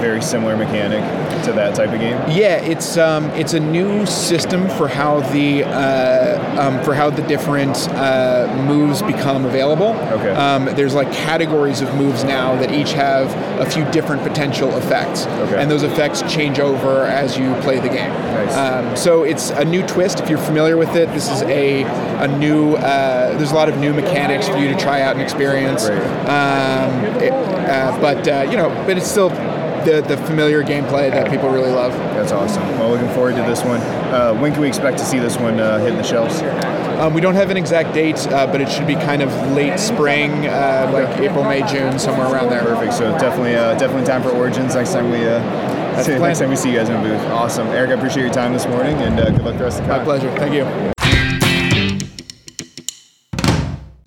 [0.00, 1.02] very similar mechanic
[1.44, 2.18] to that type of game.
[2.28, 7.22] Yeah, it's um, it's a new system for how the uh, um, for how the
[7.22, 9.94] different uh, moves become available.
[10.12, 10.30] Okay.
[10.30, 15.26] Um, there's like categories of moves now that each have a few different potential effects,
[15.26, 15.60] Okay.
[15.60, 18.10] and those effects change over as you play the game.
[18.10, 18.56] Nice.
[18.56, 20.20] Um, so it's a new twist.
[20.20, 21.82] If you're familiar with it, this is a
[22.22, 22.74] a new.
[22.74, 25.88] Uh, there's a lot of new mechanics for you to try out and experience.
[25.88, 26.02] Right.
[26.28, 31.30] Um, it- uh, but uh, you know, but it's still the the familiar gameplay that
[31.30, 31.92] people really love.
[32.14, 32.62] That's awesome.
[32.78, 33.80] Well, looking forward to this one.
[33.80, 36.40] Uh, when can we expect to see this one uh, hit the shelves?
[37.02, 39.80] Um, we don't have an exact date, uh, but it should be kind of late
[39.80, 42.62] spring, uh, like April, May, June, somewhere around there.
[42.62, 42.94] Perfect.
[42.94, 45.18] So definitely, uh, definitely time for Origins next time we.
[45.26, 45.40] Uh,
[45.96, 47.20] That's see- next time we see you guys in the booth.
[47.32, 47.90] Awesome, Eric.
[47.90, 50.04] I appreciate your time this morning, and uh, good luck the rest of the My
[50.04, 50.30] pleasure.
[50.36, 50.92] Thank you.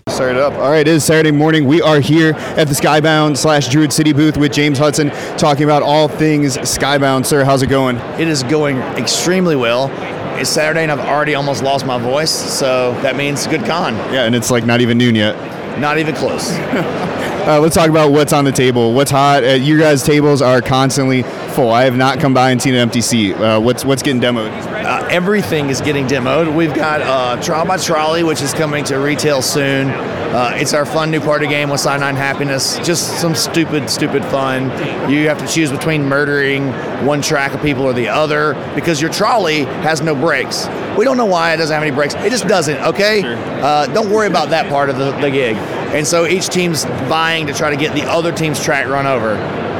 [0.08, 0.54] Start it up.
[0.54, 1.68] All right, it is Saturday morning.
[1.68, 5.84] We are here at the Skybound slash Druid City booth with James Hudson, talking about
[5.84, 7.26] all things Skybound.
[7.26, 7.98] Sir, how's it going?
[8.18, 9.90] It is going extremely well.
[10.38, 13.95] It's Saturday and I've already almost lost my voice, so that means good con.
[14.13, 15.36] Yeah, and it's like not even noon yet.
[15.80, 16.52] Not even close.
[17.46, 18.92] Uh, let's talk about what's on the table.
[18.94, 19.44] What's hot?
[19.44, 21.22] Uh, your guys' tables are constantly
[21.54, 21.70] full.
[21.70, 23.36] I have not come by and seen an empty seat.
[23.36, 24.50] Uh, what's what's getting demoed?
[24.84, 26.56] Uh, everything is getting demoed.
[26.56, 29.90] We've got uh, Trial by Trolley, which is coming to retail soon.
[29.90, 32.80] Uh, it's our fun new party game with sign Cyanide Happiness.
[32.80, 34.64] Just some stupid, stupid fun.
[35.08, 36.72] You have to choose between murdering
[37.06, 40.68] one track of people or the other because your trolley has no brakes.
[40.98, 42.16] We don't know why it doesn't have any brakes.
[42.16, 43.22] It just doesn't, okay?
[43.24, 45.56] Uh, don't worry about that part of the, the gig.
[45.93, 49.36] And so each team's vying to try to get the other team's track run over.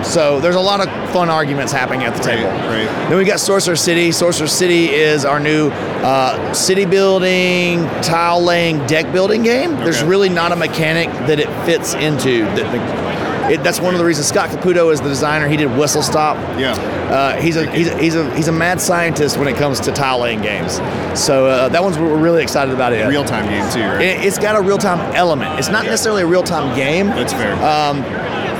[0.06, 2.48] So there's a lot of fun arguments happening at the table.
[2.48, 2.86] right.
[3.10, 4.12] Then we got Sorcerer City.
[4.12, 9.72] Sorcerer City is our new uh, city building, tile laying, deck building game.
[9.72, 12.46] There's really not a mechanic that it fits into.
[12.56, 13.05] The, the,
[13.52, 15.48] it, that's one of the reasons Scott Caputo is the designer.
[15.48, 16.38] He did Whistle Stop.
[16.60, 16.74] Yeah.
[16.74, 19.92] Uh, he's a he's a, he's a he's a mad scientist when it comes to
[19.92, 20.76] tile laying games.
[21.20, 23.08] So uh, that one's what we're really excited about it.
[23.08, 24.02] Real time game too, right?
[24.02, 25.60] It, it's got a real time element.
[25.60, 27.08] It's not necessarily a real time game.
[27.08, 27.54] That's fair.
[27.64, 28.04] Um,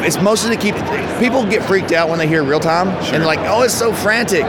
[0.06, 0.76] it's mostly to keep
[1.20, 4.44] people get freaked out when they hear real time and like, oh, it's so frantic.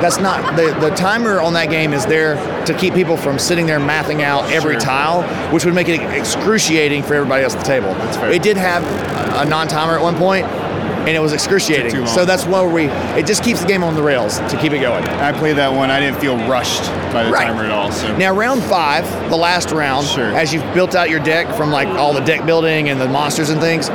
[0.00, 3.66] That's not the the timer on that game is there to keep people from sitting
[3.66, 4.80] there mathing out every Sure.
[4.80, 7.92] tile, which would make it excruciating for everybody else at the table.
[7.94, 8.30] That's fair.
[8.30, 8.82] It did have
[9.36, 10.16] a non timer at one.
[11.00, 12.06] And it was excruciating.
[12.06, 12.84] So that's why we.
[13.18, 15.02] It just keeps the game on the rails to keep it going.
[15.02, 15.90] I played that one.
[15.90, 17.46] I didn't feel rushed by the Right.
[17.46, 17.90] timer at all.
[17.90, 20.26] So Now, round five, the last round, Sure.
[20.36, 23.48] as you've built out your deck from like all the deck building and the monsters
[23.48, 23.88] and things,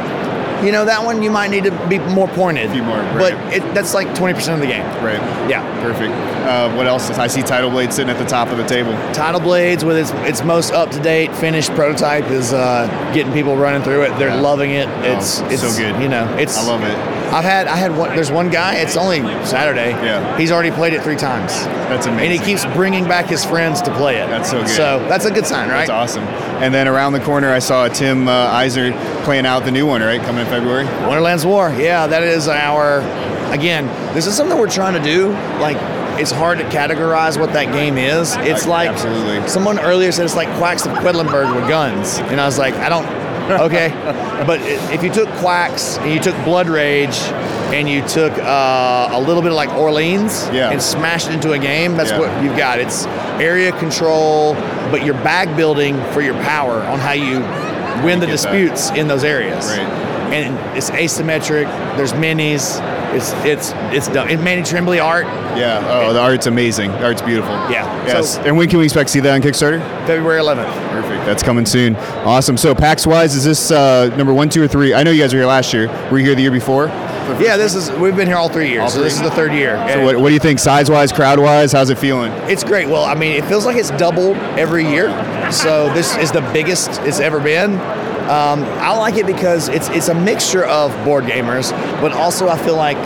[0.65, 2.69] you know that one you might need to be more pointed.
[2.83, 4.85] More, but it, that's like twenty percent of the game.
[5.03, 5.19] right.
[5.49, 6.11] Yeah, Perfect.
[6.45, 7.09] Uh, what else?
[7.11, 8.91] I see Tidal Blade sitting at the top of the table.
[9.13, 13.55] Tidal Blades with its its most up to date finished prototype is uh, getting people
[13.55, 14.09] running through it.
[14.19, 14.41] They're Yeah.
[14.41, 14.87] loving it.
[15.05, 16.01] It's Oh, it's so good.
[16.01, 16.97] You know, it's I love it.
[17.33, 18.15] I've had I had one.
[18.15, 18.75] There's one guy.
[18.75, 19.91] It's only Saturday.
[19.91, 20.37] Yeah.
[20.37, 21.51] He's already played it three times.
[21.89, 22.31] That's amazing.
[22.31, 24.27] And he keeps bringing back his friends to play it.
[24.27, 24.69] That's so good.
[24.69, 25.87] So that's a good sign, right?
[25.87, 26.23] That's awesome.
[26.63, 28.91] And then around the corner, I saw Tim uh, Eisner
[29.23, 30.21] playing out the new one, right?
[30.21, 30.85] Coming in February.
[31.07, 31.69] Wonderland's War.
[31.77, 32.99] Yeah, that is our.
[33.51, 35.29] Again, this is something we're trying to do.
[35.59, 35.77] Like,
[36.19, 38.35] it's hard to categorize what that game is.
[38.37, 39.47] It's like Absolutely.
[39.47, 42.89] someone earlier said it's like Quacks of Quedlinburg with guns, and I was like, I
[42.89, 43.05] don't.
[43.65, 43.89] Okay,
[44.47, 44.59] but
[44.91, 47.15] if you took Quacks and you took Blood Rage
[47.73, 50.71] and you took uh, a little bit of like Orleans Yeah.
[50.71, 52.19] and smashed it into a game, that's Yeah.
[52.19, 52.79] what you've got.
[52.79, 53.05] It's
[53.39, 54.55] area control,
[54.91, 57.39] but you're bag building for your power on how you
[58.03, 58.51] win the get that.
[58.51, 59.79] disputes in those areas Right.
[60.33, 61.65] and it's asymmetric.
[61.97, 62.79] There's minis.
[63.15, 64.29] It's it's it's done.
[64.29, 65.25] It's Manny Tremblay art.
[65.57, 65.81] Yeah.
[65.89, 66.91] Oh, the art's amazing.
[66.91, 67.53] The art's beautiful.
[67.71, 67.85] Yeah.
[68.05, 68.35] Yes.
[68.35, 69.79] So- and when can we expect to see that on Kickstarter?
[70.05, 70.65] February 11th.
[70.91, 71.25] Perfect.
[71.25, 71.95] That's coming soon.
[71.95, 72.57] Awesome.
[72.57, 74.93] So PAX wise, is this uh, number one, two, or three?
[74.93, 75.87] I know you guys were here last year.
[76.11, 76.87] Were you here the year before?
[77.39, 78.81] Yeah, this is we've been here all three years.
[78.83, 79.77] All so this is the third year.
[79.91, 81.71] So what, what do you think, size wise, crowd wise?
[81.71, 82.31] How's it feeling?
[82.49, 82.87] It's great.
[82.87, 85.09] Well, I mean, it feels like it's doubled every year.
[85.51, 87.79] So this is the biggest it's ever been.
[88.29, 92.57] Um, I like it because it's it's a mixture of board gamers, but also I
[92.57, 92.97] feel like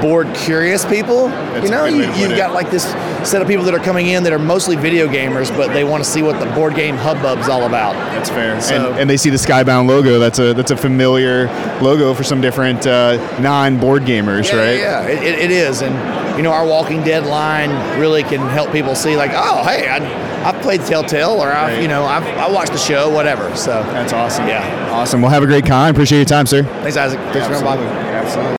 [0.00, 1.28] board curious people.
[1.28, 2.36] That's you know, you you've it.
[2.36, 2.84] got like this
[3.28, 6.02] set of people that are coming in that are mostly video gamers, but they want
[6.04, 7.94] to see what the board game hubbub's all about.
[8.14, 8.60] That's fair.
[8.60, 10.18] So- and, and they see the Skybound logo.
[10.18, 11.46] That's a that's a familiar
[11.82, 14.78] logo for some different uh, non-board gamers, Yeah, right?
[14.78, 17.70] Yeah, it, it, it is, and you know our Walking Dead line
[18.00, 21.82] really can help people see like, oh, hey, I, I've played Telltale, or I've Right.
[21.82, 23.54] you know I've I watched the show, whatever.
[23.56, 24.48] So That's awesome.
[24.48, 24.90] Yeah.
[24.92, 25.22] Awesome.
[25.22, 25.90] Well, have a great con.
[25.90, 26.62] Appreciate your time, sir.
[26.62, 27.18] thanks, Isaac.
[27.32, 27.76] Thanks for coming by.
[27.86, 28.56] Absolutely.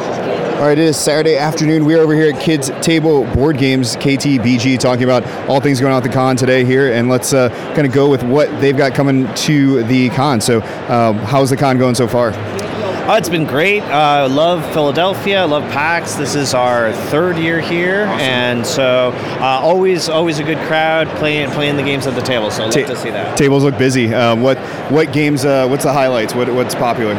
[0.00, 1.84] All right, it is Saturday afternoon.
[1.84, 6.02] We're over here at Kids Table Board Games, KTBG, talking about all things going on
[6.02, 6.90] at the con today here.
[6.90, 10.40] And let's uh, kind of go with what they've got coming to the con.
[10.40, 12.30] So, um, how's the con going so far?
[13.06, 13.82] Oh, it's been great.
[13.82, 15.46] Uh, love Philadelphia.
[15.46, 16.14] Love PAX.
[16.14, 21.50] This is our third year here, and so uh, always, always a good crowd playing
[21.50, 22.50] playing the games at the table.
[22.50, 23.36] So love Ta- to see that.
[23.36, 24.14] Tables look busy.
[24.14, 24.56] Um, what
[24.90, 25.44] what games?
[25.44, 26.34] Uh, what's the highlights?
[26.34, 27.12] What what's popular?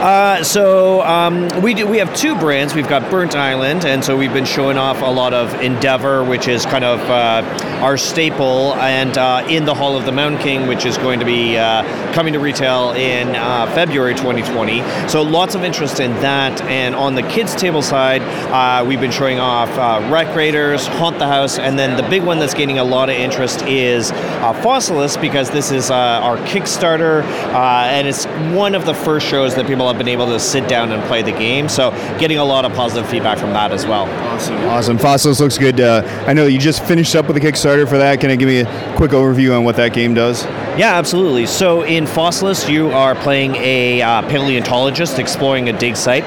[0.00, 1.86] Uh, so um, we do.
[1.86, 2.74] We have two brands.
[2.74, 6.48] We've got Burnt Island, and so we've been showing off a lot of Endeavor, which
[6.48, 10.66] is kind of uh, our staple, and uh, in the Hall of the Mountain King,
[10.66, 11.82] which is going to be uh,
[12.14, 14.80] coming to retail in uh, February 2020.
[15.08, 16.60] So lots of interest in that.
[16.62, 21.18] And on the kids' table side, uh, we've been showing off uh, Wreck Raiders, Haunt
[21.18, 24.52] the House, and then the big one that's gaining a lot of interest is uh,
[24.62, 29.54] Fossilis because this is uh, our Kickstarter, uh, and it's one of the first shows
[29.54, 31.68] that people have been able to sit down and play the game.
[31.68, 34.04] So getting a lot of positive feedback from that as well.
[34.28, 34.56] Awesome.
[34.66, 34.98] Awesome.
[34.98, 35.80] Fossilis looks good.
[35.80, 38.20] Uh, I know you just finished up with the Kickstarter for that.
[38.20, 40.44] Can I give me a quick overview on what that game does?
[40.78, 41.46] Yeah, absolutely.
[41.46, 46.24] So in Fossilis, you are playing a uh, paleontologist exploring a dig site.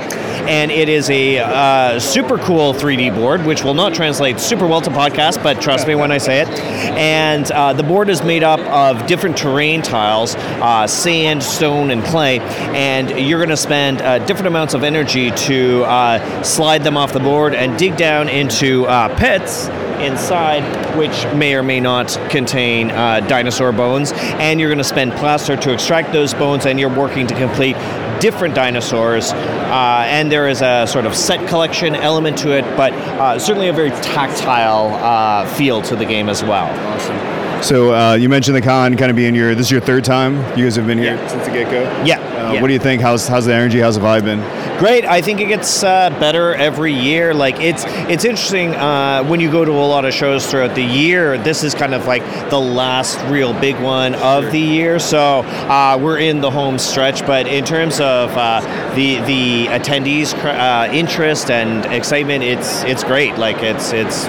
[0.48, 4.82] And it is a uh, super cool 3D board, which will not translate super well
[4.82, 6.50] to podcast, but trust me when I say it.
[6.50, 12.04] And uh, the board is made up of different terrain tiles, uh, sand, stone, and
[12.04, 16.98] clay, and you're going to spend uh, different amounts of energy to uh, slide them
[16.98, 19.68] off the board and dig down into uh, pits
[20.04, 20.64] inside,
[20.98, 24.12] which may or may not contain uh, dinosaur bones.
[24.14, 27.76] And you're going to spend plaster to extract those bones, and you're working to complete
[28.24, 29.34] different dinosaurs.
[29.34, 33.68] Uh, and there is a sort of set collection element to it, but uh, certainly
[33.68, 36.66] a very tactile uh, feel to the game as well.
[36.94, 37.62] Awesome.
[37.62, 40.36] So uh, you mentioned the con kind of being your this is your third time
[40.58, 41.82] you guys have been here since the get go.
[42.06, 42.23] Yeah.
[42.54, 42.62] Yeah.
[42.62, 43.02] What do you think?
[43.02, 43.80] How's how's the energy?
[43.80, 44.40] How's the vibe been?
[44.78, 45.06] Great.
[45.06, 47.34] I think it gets uh, better every year.
[47.34, 50.84] Like it's it's interesting uh, when you go to a lot of shows throughout the
[50.84, 51.38] year.
[51.38, 55.00] This is kind of like the last real big one of the year.
[55.00, 57.26] So uh, we're in the home stretch.
[57.26, 58.62] But in terms of uh,
[58.96, 63.38] the the attendees' cr- uh, interest and excitement, it's it's great.
[63.38, 64.26] Like it's it's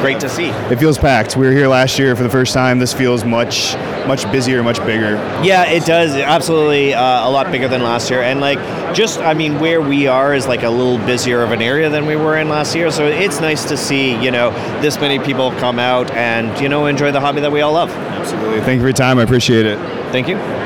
[0.00, 0.48] great to see.
[0.48, 1.36] It feels packed.
[1.36, 2.78] We were here last year for the first time.
[2.78, 3.74] This feels much
[4.06, 5.14] much busier, much bigger.
[5.42, 6.14] Yeah, it does.
[6.14, 8.58] Absolutely, uh, a lot bigger than last year, and like
[8.94, 12.06] just, I mean, where we are is like a little busier of an area than
[12.06, 12.90] we were in last year.
[12.90, 16.86] So it's nice to see, you know, this many people come out and you know
[16.86, 17.90] enjoy the hobby that we all love.
[17.90, 18.60] Absolutely.
[18.60, 19.18] Thank you for your time.
[19.18, 19.78] I appreciate it.
[20.12, 20.63] Thank you.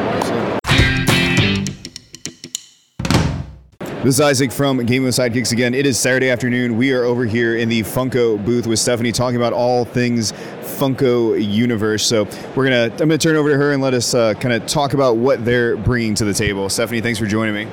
[4.09, 5.75] This is Isaac from Game of Sidekicks again.
[5.75, 6.79] It is Saturday afternoon.
[6.79, 11.39] We are over here in the Funko booth with Stephanie talking about all things Funko
[11.39, 12.07] universe.
[12.07, 12.25] So
[12.57, 14.95] we're gonna I'm gonna turn over to her and let us uh, kind of talk
[14.95, 16.71] about what they're bringing to the table.
[16.71, 17.71] Stephanie, thanks for joining me.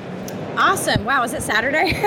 [0.58, 1.06] Awesome.
[1.06, 1.92] Wow, is it Saturday?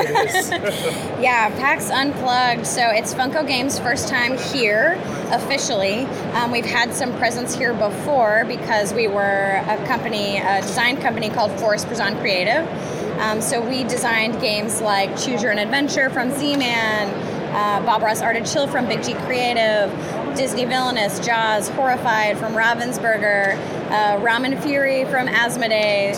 [1.20, 2.68] yeah, PAX Unplugged.
[2.68, 6.06] So it's Funko Games' first time here officially.
[6.34, 11.32] Um, we've had some presence here before because we were a company, a design company
[11.32, 12.68] called Forrest-Pruzan Creative.
[13.20, 17.10] Um, so we designed games like Choose Your Own Adventure from Z-Man,
[17.54, 19.92] uh, Bob Ross Art of Chill from Big G Creative,
[20.38, 23.56] Disney Villainous, Jaws, Horrified from Ravensburger,
[23.90, 26.18] uh, Ramen Fury from Asmodee.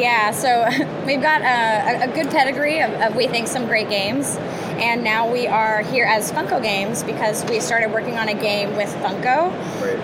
[0.00, 0.66] Yeah, so
[1.06, 4.38] we've got a, a good pedigree of, of, we think, some great games.
[4.80, 8.76] And now we are here as Funko Games because we started working on a game
[8.76, 9.52] with Funko.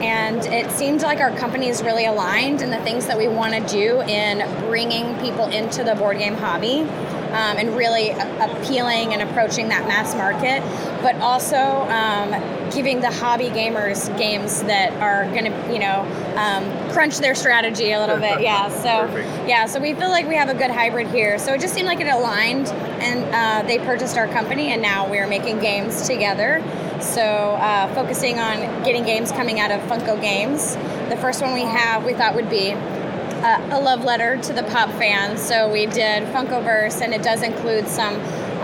[0.03, 3.55] And it seemed like our company is really aligned in the things that we want
[3.55, 9.23] to do in bringing people into the board game hobby um, and really appealing and
[9.23, 10.61] approaching that mass market,
[11.03, 12.33] but also um,
[12.73, 16.01] giving the hobby gamers games that are going to, you know,
[16.37, 18.41] um, crunch their strategy a little bit.
[18.41, 18.67] Yeah.
[18.87, 19.07] So,
[19.49, 19.67] yeah.
[19.67, 21.39] So we feel like we have a good hybrid here.
[21.39, 25.11] So it just seemed like it aligned, and uh, they purchased our company, and now
[25.11, 26.63] we're making games together.
[27.01, 30.77] So uh, focusing on getting games coming out of Funko Games.
[31.09, 34.63] The first one we have, we thought would be uh, a love letter to the
[34.65, 35.41] pop fans.
[35.41, 38.15] So we did Funkoverse, and it does include some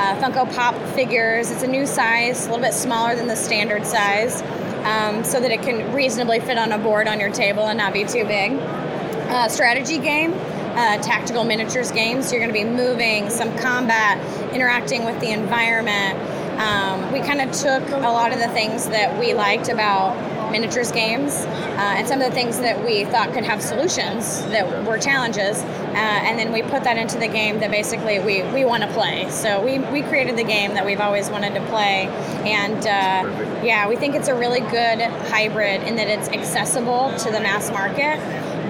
[0.03, 1.53] uh, Funko Pop figures.
[1.53, 4.43] It's a new size, a little bit smaller than the standard size,
[4.85, 7.93] um, so that it can reasonably fit on a board on your table and not
[7.93, 8.53] be too big.
[8.53, 10.35] Uh, strategy game.
[10.73, 12.27] Uh, tactical miniatures games.
[12.27, 14.19] So you're going to be moving, some combat,
[14.55, 16.19] interacting with the environment.
[16.59, 20.17] Um, we kind of took a lot of the things that we liked about
[20.53, 24.87] miniatures games uh, and some of the things that we thought could have solutions that
[24.87, 28.65] were challenges uh, and then we put that into the game that basically we, we
[28.65, 32.07] want to play so we, we created the game that we've always wanted to play
[32.45, 37.31] and uh, yeah we think it's a really good hybrid in that it's accessible to
[37.31, 38.19] the mass market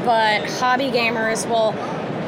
[0.04, 1.72] but hobby gamers will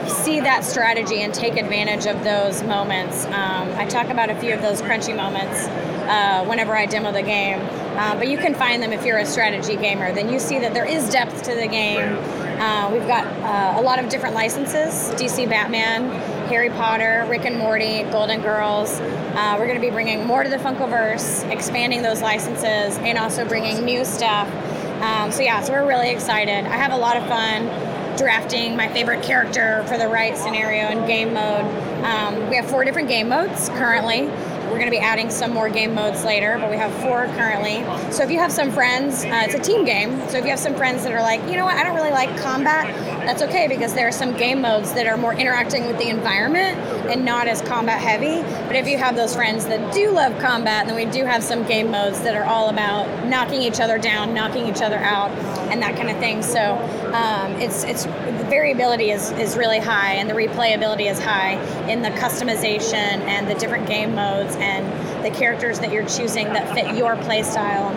[0.09, 3.25] see that strategy and take advantage of those moments.
[3.27, 5.67] Um, I talk about a few of those crunchy moments
[6.07, 7.61] uh, whenever I demo the game,
[7.97, 10.13] uh, but you can find them if you're a strategy gamer.
[10.13, 12.19] Then you see that there is depth to the game.
[12.61, 16.11] Uh, we've got uh, a lot of different licenses DC Batman,
[16.49, 19.01] Harry Potter, Rick and Morty, Golden Girls.
[19.01, 23.47] Uh, we're going to be bringing more to the Funkoverse, expanding those licenses, and also
[23.47, 24.49] bringing new stuff.
[25.03, 26.65] Um, so, yeah, so we're really excited.
[26.67, 27.67] I have a lot of fun
[28.17, 31.65] drafting my favorite character for the right scenario and game mode.
[32.05, 34.29] Um, we have four different game modes currently.
[34.75, 37.85] We're going to be adding some more game modes later, but we have four currently.
[38.13, 40.19] So if you have some friends, uh, it's a team game.
[40.29, 42.11] So if you have some friends that are like, you know what, I don't really
[42.11, 42.93] like combat,
[43.27, 46.79] that's okay because there are some game modes that are more interacting with the environment
[47.09, 48.43] and not as combat heavy.
[48.67, 51.65] But if you have those friends that do love combat, then we do have some
[51.65, 55.31] game modes that are all about knocking each other down, knocking each other out,
[55.71, 56.43] and that kind of thing.
[56.43, 56.77] So
[57.15, 61.55] um, it's it's the variability is, is really high and the replayability is high
[61.89, 66.73] in the customization and the different game modes and the characters that you're choosing that
[66.75, 67.89] fit your play style.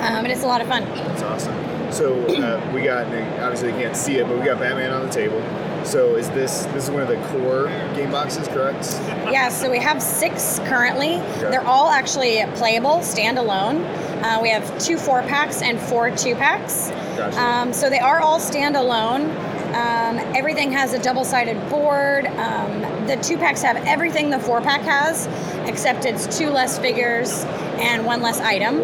[0.00, 0.84] Um, and it's a lot of fun.
[0.84, 1.69] That's awesome.
[1.92, 3.06] So uh, we got
[3.40, 5.42] obviously you can't see it, but we got Batman on the table.
[5.84, 8.98] So is this this is one of the core game boxes, correct?
[9.30, 11.16] Yeah, so we have six currently.
[11.40, 13.84] They're all actually playable, standalone.
[14.22, 16.90] Uh, we have two four packs and four two packs.
[17.16, 17.40] Gotcha.
[17.40, 19.34] Um, so they are all standalone.
[19.70, 22.26] Um, everything has a double sided board.
[22.26, 25.26] Um, the two packs have everything the four pack has,
[25.66, 27.44] except it's two less figures
[27.78, 28.80] and one less item.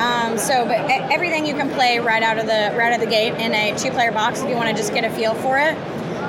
[0.00, 0.78] Um, so, but
[1.12, 3.76] everything you can play right out of the right out of the gate in a
[3.78, 5.76] two player box if you want to just get a feel for it.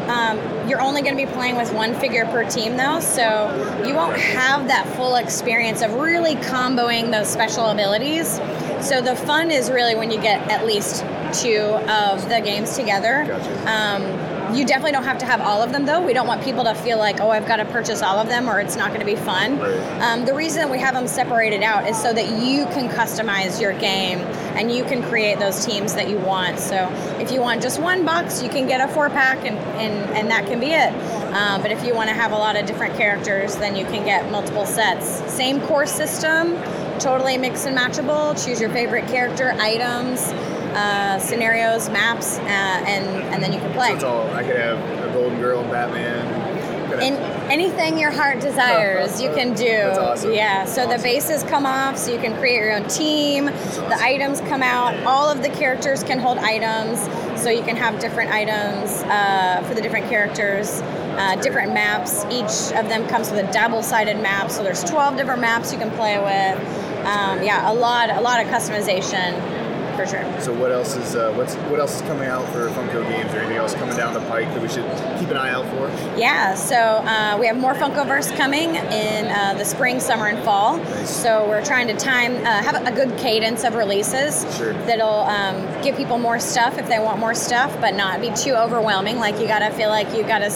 [0.10, 3.94] Um, you're only going to be playing with one figure per team, though, so you
[3.94, 8.36] won't have that full experience of really comboing those special abilities.
[8.82, 13.24] So the fun is really when you get at least two of the games together.
[13.66, 14.04] Um,
[14.54, 16.02] you definitely don't have to have all of them, though.
[16.02, 18.50] We don't want people to feel like, oh, I've got to purchase all of them
[18.50, 19.60] or it's not going to be fun.
[20.02, 23.74] Um, the reason we have them separated out is so that you can customize your
[23.74, 24.20] game
[24.58, 26.60] and you can create those teams that you want.
[26.60, 26.90] So
[27.20, 30.30] if you want just one box, you can get a four pack and, and, and
[30.30, 30.94] that can be it.
[31.34, 34.04] Um, but if you want to have a lot of different characters, then you can
[34.04, 35.08] get multiple sets.
[35.32, 36.56] Same core system,
[37.00, 38.34] totally mix and matchable.
[38.46, 40.34] Choose your favorite character, items,
[40.76, 43.90] uh, scenarios, maps, uh, and, and then you can play.
[43.90, 46.42] So it's all I could have a Golden Girl Batman.
[47.02, 47.16] In
[47.50, 49.66] anything your heart desires, you can do.
[49.66, 50.34] That's awesome.
[50.34, 50.66] Yeah.
[50.66, 53.46] So the bases come off, so you can create your own team.
[53.46, 54.96] The items come out.
[55.06, 57.00] All of the characters can hold items,
[57.42, 60.82] so you can have different items uh, for the different characters.
[61.12, 62.24] Uh, different maps.
[62.26, 65.92] Each of them comes with a double-sided map, so there's 12 different maps you can
[65.92, 66.58] play with.
[67.06, 69.61] Um, yeah, a lot, a lot of customization
[69.96, 70.24] for sure.
[70.42, 73.40] So what else is uh, what's what else is coming out for Funko Games or
[73.40, 74.86] anything else coming down the pike that we should
[75.20, 75.90] keep an eye out for?
[76.20, 80.84] Yeah, so uh, we have more Funkoverse coming in uh, the spring, summer, and fall.
[81.06, 84.74] So we're trying to time uh, have a good cadence of releases Sure.
[84.86, 88.54] that'll um, give people more stuff if they want more stuff, but not be too
[88.54, 89.18] overwhelming.
[89.18, 90.50] Like you gotta feel like you gotta,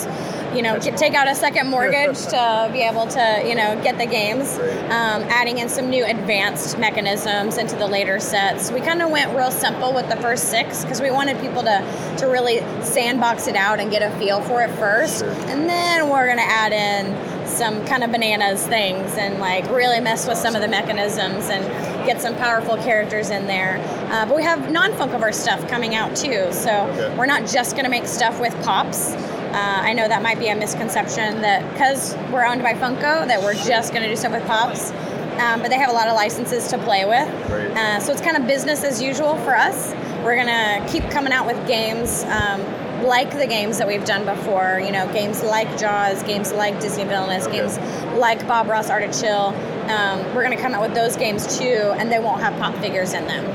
[0.56, 4.06] you know, take out a second mortgage to be able to, you know, get the
[4.06, 4.58] games.
[4.86, 8.72] Um, adding in some new advanced mechanisms into the later sets.
[8.72, 12.16] We kind of went real simple with the first six because we wanted people to
[12.20, 16.28] to really sandbox it out and get a feel for it first, and then we're
[16.28, 20.62] gonna add in some kind of bananas things and like really mess with some of
[20.62, 21.64] the mechanisms and
[22.06, 23.78] get some powerful characters in there.
[24.12, 26.86] Uh, but we have non-Funkoverse stuff coming out too, so
[27.18, 29.14] we're not just gonna make stuff with pops.
[29.56, 33.42] Uh, I know that might be a misconception that because we're owned by Funko that
[33.42, 34.92] we're just going to do stuff with Pops,
[35.40, 37.30] um, but they have a lot of licenses to play with.
[37.78, 39.94] Uh, so it's kind of business as usual for us.
[40.26, 42.62] We're going to keep coming out with games um,
[43.06, 44.82] like the games that we've done before.
[44.84, 47.78] You know, games like Jaws, games like Disney Villainous, games
[48.18, 49.56] like Bob Ross Art of Chill.
[49.90, 52.76] Um, we're going to come out with those games too, and they won't have pop
[52.82, 53.46] figures in them.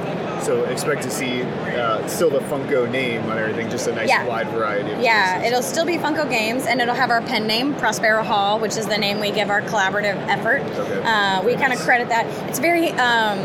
[0.42, 4.24] So expect to see uh, still the Funko name on everything, just a nice Yeah.
[4.26, 4.92] wide variety.
[4.92, 8.58] Of Yeah, it'll still be Funko Games, and it'll have our pen name, Prospero Hall,
[8.58, 10.62] which is the name we give our collaborative effort.
[11.04, 12.26] Uh, we kind of credit that.
[12.48, 13.38] It's very um,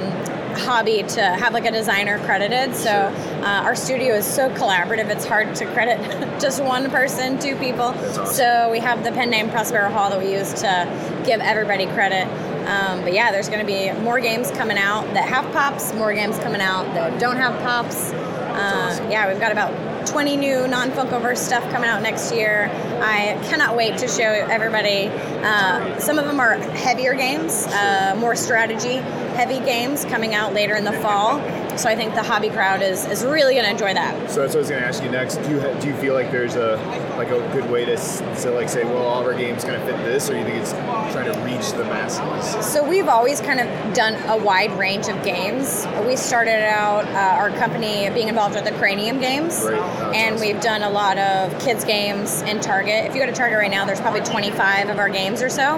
[0.55, 2.73] hobby to have like a designer credited.
[2.75, 5.99] So uh, our studio is so collaborative; it's hard to credit
[6.39, 7.93] just one person, two people.
[8.25, 12.27] So we have the pen name Prospero Hall that we use to give everybody credit.
[12.65, 16.13] Um, but yeah, there's going to be more games coming out that have pops, more
[16.13, 18.11] games coming out that don't have pops.
[18.11, 22.69] Uh, yeah, we've got about 20 new non Funkoverse stuff coming out next year.
[23.01, 25.07] I cannot wait to show everybody.
[25.43, 29.01] Uh, some of them are heavier games, uh, more strategy
[29.35, 31.39] heavy games coming out later in the fall.
[31.77, 34.31] So I think the hobby crowd is, is really going to enjoy that.
[34.31, 35.35] So that's what I was going to ask you next.
[35.37, 36.77] Do you ha- do you feel like there's a
[37.17, 39.83] like a good way to to like say, well, all of our games kind of
[39.83, 42.65] fit this, or you think it's trying to reach the masses?
[42.65, 45.85] So we've always kind of done a wide range of games.
[46.05, 50.83] We started out uh, our company being involved with the Cranium games, and we've done
[50.83, 53.05] a lot of kids games in Target.
[53.05, 55.77] If you go to Target right now, there's probably 25 of our games or so,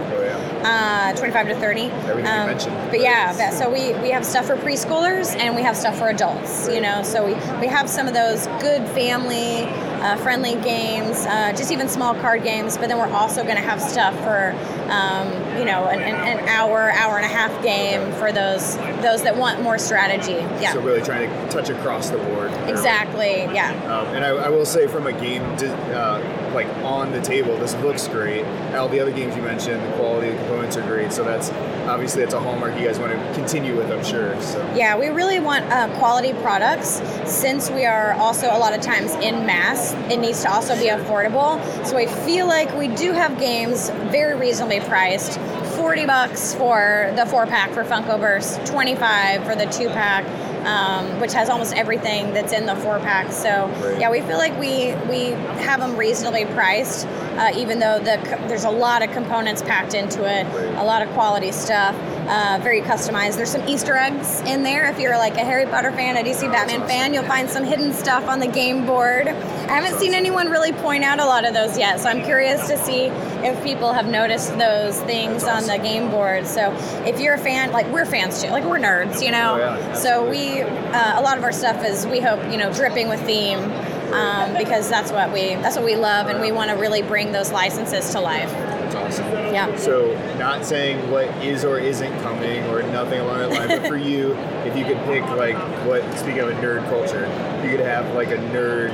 [0.64, 1.82] uh, 25 to 30.
[1.82, 2.76] Everything you mentioned.
[2.90, 6.10] But yeah, that, so we, we have stuff for preschoolers and we have stuff for
[6.10, 6.68] adults.
[6.70, 9.66] You know, so we, we have some of those good family
[9.98, 12.78] uh, friendly games, uh, just even small card games.
[12.78, 14.52] But then we're also going to have stuff for
[14.92, 15.28] um,
[15.58, 19.36] you know an, an, an hour, hour and a half game for those those that
[19.36, 20.34] want more strategy.
[20.62, 22.52] Yeah, So really trying to touch across the board.
[22.68, 23.44] exactly.
[23.54, 23.72] Yeah.
[23.86, 26.22] Um, and I, I will say, from a game uh,
[26.58, 28.44] like on the table, this looks great.
[28.74, 31.14] All the other games you mentioned, the quality of the components are great.
[31.14, 31.52] So that's
[31.88, 34.42] obviously that's a hallmark you guys want to continue with, I'm sure.
[34.42, 38.82] So Yeah, we really want uh, quality products since we are also a lot of
[38.82, 39.94] times in mass.
[40.12, 41.62] It needs to also be affordable.
[41.86, 45.40] So I feel like we do have games very reasonably priced.
[45.78, 50.26] 40 bucks for the four pack for Funkoverse, 25 for the two pack.
[50.68, 53.32] Um, which has almost everything that's in the four pack.
[53.32, 55.32] So yeah, we feel like we we
[55.64, 60.26] have them reasonably priced, uh, even though the there's a lot of components packed into
[60.26, 60.46] it,
[60.78, 61.96] a lot of quality stuff.
[62.28, 63.38] Uh, very customized.
[63.38, 64.90] There's some Easter eggs in there.
[64.90, 67.94] If you're like a Harry Potter fan, a DC Batman fan, you'll find some hidden
[67.94, 69.30] stuff on the game board.
[69.30, 72.68] I haven't seen anyone really point out a lot of those yet, so I'm curious
[72.68, 73.06] to see
[73.48, 76.46] if people have noticed those things on the game board.
[76.46, 76.74] So
[77.06, 79.54] if you're a fan, like we're fans too, like we're nerds, you know.
[79.54, 82.74] Oh, yeah, so we, uh, a lot of our stuff is we hope you know
[82.74, 83.60] dripping with theme.
[84.08, 87.34] Um, because that's what we that's what we love, and we want to really bring
[87.34, 88.50] those licenses to life.
[88.96, 89.26] Awesome.
[89.26, 89.76] Yeah.
[89.78, 93.98] So, not saying what is or isn't coming or nothing along that line, but for
[93.98, 94.34] you,
[94.66, 97.26] if you could pick like what, speaking of a nerd culture,
[97.64, 98.92] you could have like a nerd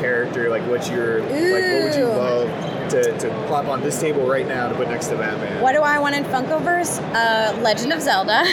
[0.00, 2.16] character, like what's your, like what would you Ooh.
[2.16, 5.62] love to, to plop on this table right now to put next to Batman?
[5.62, 6.98] What do I want in Funkoverse?
[7.14, 8.44] Uh, Legend of Zelda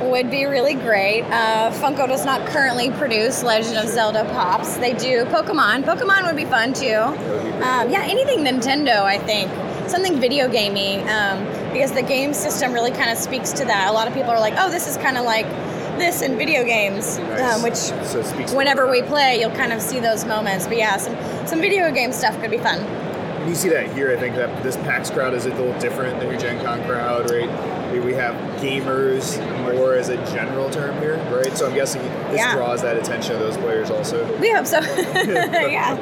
[0.10, 1.22] would be really great.
[1.22, 4.76] Uh, Funko does not currently produce Legend of Zelda pops.
[4.76, 5.84] They do Pokemon.
[5.84, 6.94] Pokemon would be fun too.
[6.94, 9.50] Um, yeah, anything Nintendo, I think.
[9.88, 13.88] Something video gamey, um, because the game system really kind of speaks to that.
[13.90, 15.44] A lot of people are like, "Oh, this is kind of like
[15.98, 17.56] this in video games," Nice.
[17.56, 17.74] um, which
[18.06, 20.66] So it speaks to whenever we play, you'll kind of see those moments.
[20.66, 21.16] But yeah, some
[21.46, 22.78] some video game stuff could be fun.
[22.80, 24.10] And you see that here.
[24.10, 27.30] I think that this PAX crowd is a little different than your Gen Con crowd,
[27.30, 27.48] right?
[28.00, 29.36] We- have gamers
[29.74, 31.56] more as a general term here, right?
[31.58, 32.54] So I'm guessing this Yeah.
[32.54, 34.24] draws that attention of those players also.
[34.38, 34.78] We hope so.
[35.14, 35.96] yeah.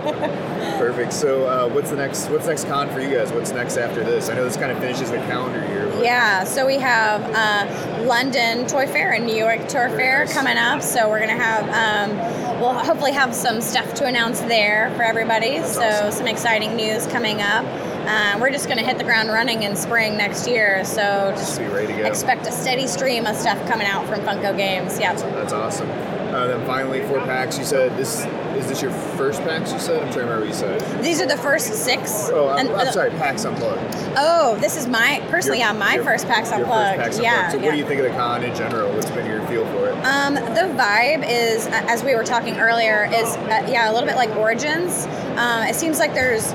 [0.78, 1.12] Perfect.
[1.14, 2.28] So uh, what's the next?
[2.28, 3.32] What's next con for you guys?
[3.32, 4.28] What's next after this?
[4.28, 5.88] I know this kind of finishes the calendar year.
[6.02, 10.82] Yeah, so we have uh, London Toy Fair and New York Toy Fair coming up.
[10.82, 15.62] So we're gonna have, um, we'll hopefully have some stuff to announce there for everybody.
[15.62, 17.64] so some exciting news coming up.
[18.06, 20.84] Uh, we're just gonna hit the ground running in spring next year.
[20.84, 22.06] So just Be ready to go.
[22.06, 24.98] expect a steady stream of stuff coming out from Funko Games.
[24.98, 25.14] Yeah.
[25.14, 25.88] That's awesome.
[26.32, 27.58] Uh, then finally, for PAX.
[27.58, 28.24] you said this
[28.56, 29.70] is this your first PAX?
[29.72, 31.02] You said I'm trying to remember what you said.
[31.04, 32.30] These are the first six.
[32.32, 33.80] Oh, I'm, And- I'm sorry, PAX Unplugged.
[34.16, 37.22] Oh, this is my personally, Your- yeah, my your- first PAX your first Unplugged.
[37.22, 37.32] Yeah.
[37.34, 37.52] Unplugged.
[37.52, 37.64] So yeah.
[37.66, 38.90] what do you think of the con in general?
[38.92, 39.92] What's been your feel for it?
[40.06, 44.06] Um, the vibe is, uh, as we were talking earlier, is uh, yeah, a little
[44.08, 45.06] bit like Origins.
[45.36, 46.52] Um, it seems like there's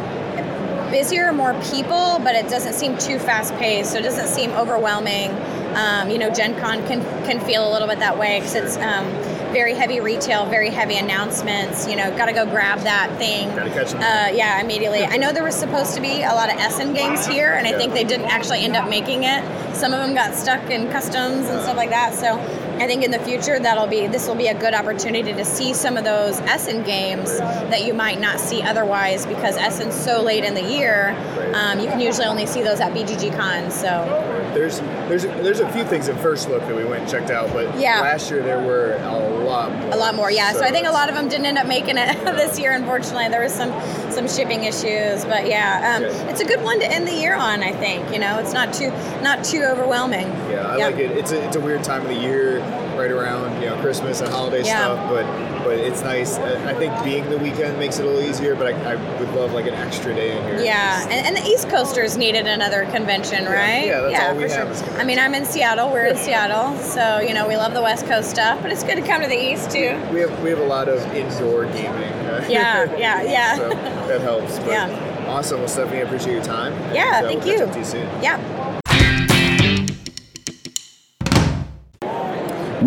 [0.92, 5.32] busier, more people, but it doesn't seem too fast paced, so it doesn't seem overwhelming.
[5.76, 8.78] Um, you know, Gen Con can can feel a little bit that way because it's
[8.78, 9.06] um,
[9.54, 11.88] very heavy retail, very heavy announcements.
[11.88, 13.50] You know, got to go grab that thing.
[13.56, 14.02] Gotta catch 'em.
[14.02, 15.04] Uh, yeah, immediately.
[15.04, 17.72] I know there was supposed to be a lot of Essen games here, and I
[17.72, 17.78] Yeah.
[17.78, 19.44] think they didn't actually end up making it.
[19.76, 22.16] Some of them got stuck in customs and stuff like that.
[22.16, 22.40] So
[22.80, 25.74] I think in the future that'll be this will be a good opportunity to see
[25.74, 30.44] some of those Essen games that you might not see otherwise because Essen's so late
[30.44, 31.10] in the year.
[31.56, 33.72] Um, you can usually only see those at BGG Con.
[33.72, 37.30] So There's there's there's a few things in first look that we went and checked
[37.30, 38.01] out, but Yeah.
[38.01, 39.91] last year there were a lot more.
[39.91, 40.51] a lot more, yeah.
[40.53, 42.72] So, I think a lot of them didn't end up making it this year.
[42.72, 43.72] Unfortunately, there was some
[44.12, 47.62] some shipping issues, but yeah, um, it's a good one to end the year on.
[47.62, 48.89] I think you know it's not too
[49.22, 50.28] not too overwhelming.
[50.49, 51.12] Yeah, I like it.
[51.12, 52.60] It's a, it's a weird time of the year,
[53.08, 54.78] right around you know Christmas and holiday Yeah.
[54.80, 56.38] stuff, but but it's nice.
[56.38, 59.53] I think being the weekend makes it a little easier, but I, I would love
[59.53, 60.62] like an extra day in here.
[60.64, 63.86] Yeah, and, and the East Coasters needed another convention, right?
[63.86, 64.93] yeah, that's all we for have is sure.
[64.99, 65.89] I mean, I'm in Seattle.
[65.91, 68.95] We're in Seattle, so you know we love the West Coast stuff, but it's good
[68.95, 69.97] to come to the East too.
[70.14, 72.14] We have we have a lot of indoor gaming.
[72.49, 73.55] Yeah, yeah, yeah.
[73.55, 74.60] so that helps.
[74.60, 75.14] But Yeah.
[75.28, 75.60] Awesome.
[75.60, 76.72] Well, Stephanie, I appreciate your time.
[76.95, 77.78] Yeah, And, uh, thank we'll you.
[77.80, 78.08] you soon.
[78.24, 78.38] Yeah.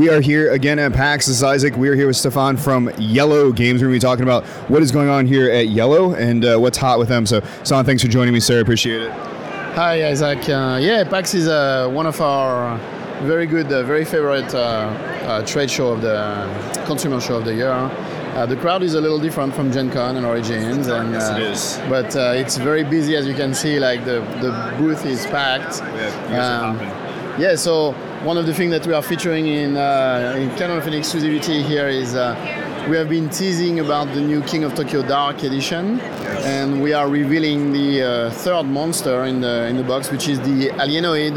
[0.00, 1.26] We are here again at PAX.
[1.26, 1.76] This is Isaac.
[1.76, 3.82] We are here with Stefan from IELLO Games.
[3.82, 6.56] We're going to be talking about what is going on here at IELLO and uh,
[6.56, 7.26] what's hot with them.
[7.26, 8.62] So, Stefan, thanks for joining me, sir.
[8.62, 9.10] Appreciate it.
[9.10, 10.48] Hi, Isaac.
[10.48, 12.78] Uh, yeah, PAX is uh, one of our
[13.24, 17.54] very good, uh, very favorite uh, uh, trade show of the consumer show of the
[17.54, 17.68] year.
[17.68, 21.34] Uh, the crowd is a little different from Gen Con and Origins, and Yes, uh,
[21.34, 21.78] it is.
[21.90, 23.78] But uh, it's very busy, as you can see.
[23.78, 25.80] Like the the booth is packed.
[25.80, 27.09] Yeah, Um.
[27.38, 27.92] Yeah, so
[28.24, 31.62] one of the things that we are featuring in, uh, in kind of an exclusivity
[31.64, 32.34] here is uh,
[32.88, 36.00] we have been teasing about the new King of Tokyo Dark Edition,
[36.44, 40.38] and we are revealing the uh, third monster in the in the box, which is
[40.40, 41.36] the Alienoid,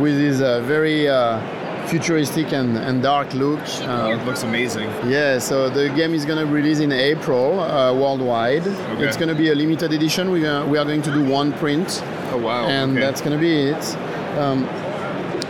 [0.00, 1.40] with his uh, very uh,
[1.86, 3.60] futuristic and, and dark look.
[3.82, 4.88] Uh, it looks amazing.
[5.08, 8.66] yeah, so the game is going to release in April uh, worldwide.
[8.66, 9.04] Okay.
[9.06, 10.30] It's going to be a limited edition.
[10.32, 12.66] We're gonna, we are going to do one print Oh wow.
[12.66, 13.00] and okay.
[13.00, 13.96] that's going to be it.
[14.38, 14.64] Um,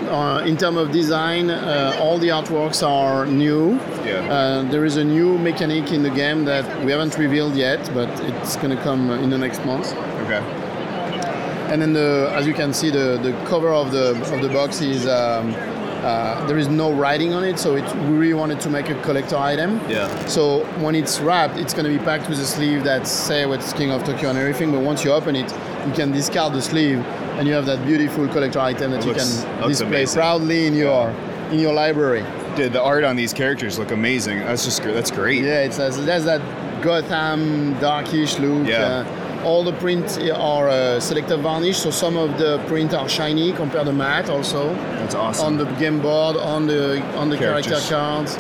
[0.09, 3.75] uh, in terms of design, uh, all the artworks are new.
[4.05, 4.27] Yeah.
[4.31, 8.09] Uh, there is a new mechanic in the game that we haven't revealed yet, but
[8.21, 9.93] it's going to come in the next month.
[10.25, 10.43] okay.
[11.71, 14.81] And then, the, as you can see, the, the cover of the of the box
[14.81, 15.53] is um,
[16.07, 18.95] uh, there is no writing on it, so it, we really wanted to make a
[19.03, 19.81] collector item.
[19.89, 20.27] Yeah.
[20.27, 23.73] So when it's wrapped, it's going to be packed with a sleeve that say what's
[23.73, 24.71] King of Tokyo and everything.
[24.71, 25.53] But once you open it,
[25.85, 27.05] you can discard the sleeve,
[27.39, 30.19] and you have that beautiful collector item that It you looks- can display amazing.
[30.21, 31.13] proudly in your
[31.53, 32.25] in your library.
[32.57, 34.39] Dude, the art on these characters look amazing.
[34.41, 35.43] That's just that's great.
[35.45, 36.41] Yeah, it's has, it has that
[36.83, 38.67] Gotham darkish look.
[38.67, 39.05] Yeah.
[39.07, 43.53] Uh, all the prints are uh, selective varnish, so some of the print are shiny
[43.53, 44.75] compared to matte also.
[44.99, 45.47] That's awesome.
[45.47, 48.37] On the game board, on the on the character cards.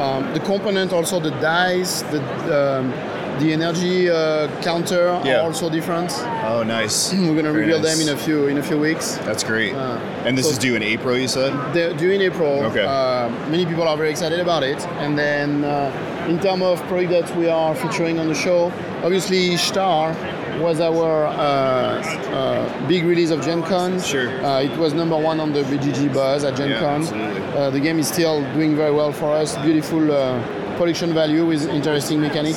[0.00, 2.20] Um, the component, also the dice, the
[2.80, 2.92] um,
[3.40, 5.38] the energy uh, counter Yeah.
[5.40, 6.10] are also different.
[6.44, 7.12] Oh, nice.
[7.12, 7.98] We're gonna Very reveal nice.
[7.98, 9.16] them in a few in a few weeks.
[9.24, 9.74] That's great.
[9.74, 11.52] Uh, and this so- is due in April, you said?
[11.74, 12.64] They're due in April.
[12.64, 12.84] Okay.
[12.84, 14.78] Uh, many people are very excited about it.
[15.02, 18.70] And then, uh, in terms of product that we are featuring on the show,
[19.02, 20.14] obviously Star
[20.60, 24.00] was our uh, uh, big release of Gen Con.
[24.00, 24.28] Sure.
[24.44, 27.00] Uh, it was number one on the BGG buzz at Gen Yeah, Con.
[27.02, 27.42] absolutely.
[27.58, 29.56] Uh, the game is still doing very well for us.
[29.58, 32.54] Beautiful uh, production value with interesting mechanic.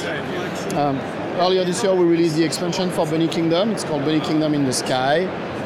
[0.76, 0.98] Um,
[1.40, 3.72] earlier this year, we released the expansion for Bunny Kingdom.
[3.72, 5.20] It's called Bunny Kingdom in the Sky.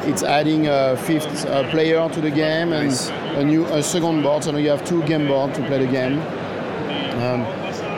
[0.06, 3.08] It's adding a fifth uh, player to the game and Nice.
[3.10, 4.44] a new a second board.
[4.44, 6.20] So now you have two game boards to play the game.
[7.20, 7.42] Um,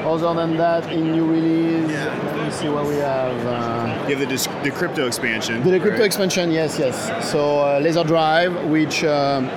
[0.06, 3.36] other than that, in new release, let me see what we have.
[3.46, 5.62] Uh, You have the, dis- Decrypto expansion.
[5.62, 6.00] Decrypto right?
[6.00, 7.30] expansion, yes, yes.
[7.30, 9.48] So uh, Laser Drive, which um,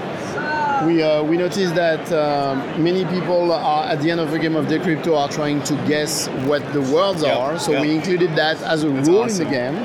[0.83, 4.55] we uh, we noticed that um, many people are at the end of the game
[4.55, 7.59] of Decrypto are trying to guess what the words Yep, are.
[7.59, 7.81] So yep.
[7.81, 9.75] we included that as a That's rule in the game,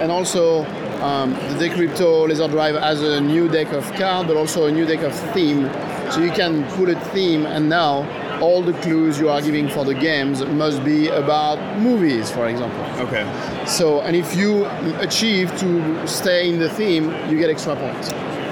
[0.00, 0.64] and also.
[1.00, 4.84] Um, the Decrypto Laser Drive has a new deck of cards, but also a new
[4.84, 5.62] deck of theme.
[6.10, 8.04] So you can put a theme, and now
[8.40, 12.84] all the clues you are giving for the games must be about movies, for example.
[13.06, 13.24] Okay.
[13.66, 14.66] So, and if you
[14.98, 18.10] achieve to stay in the theme, you get extra points.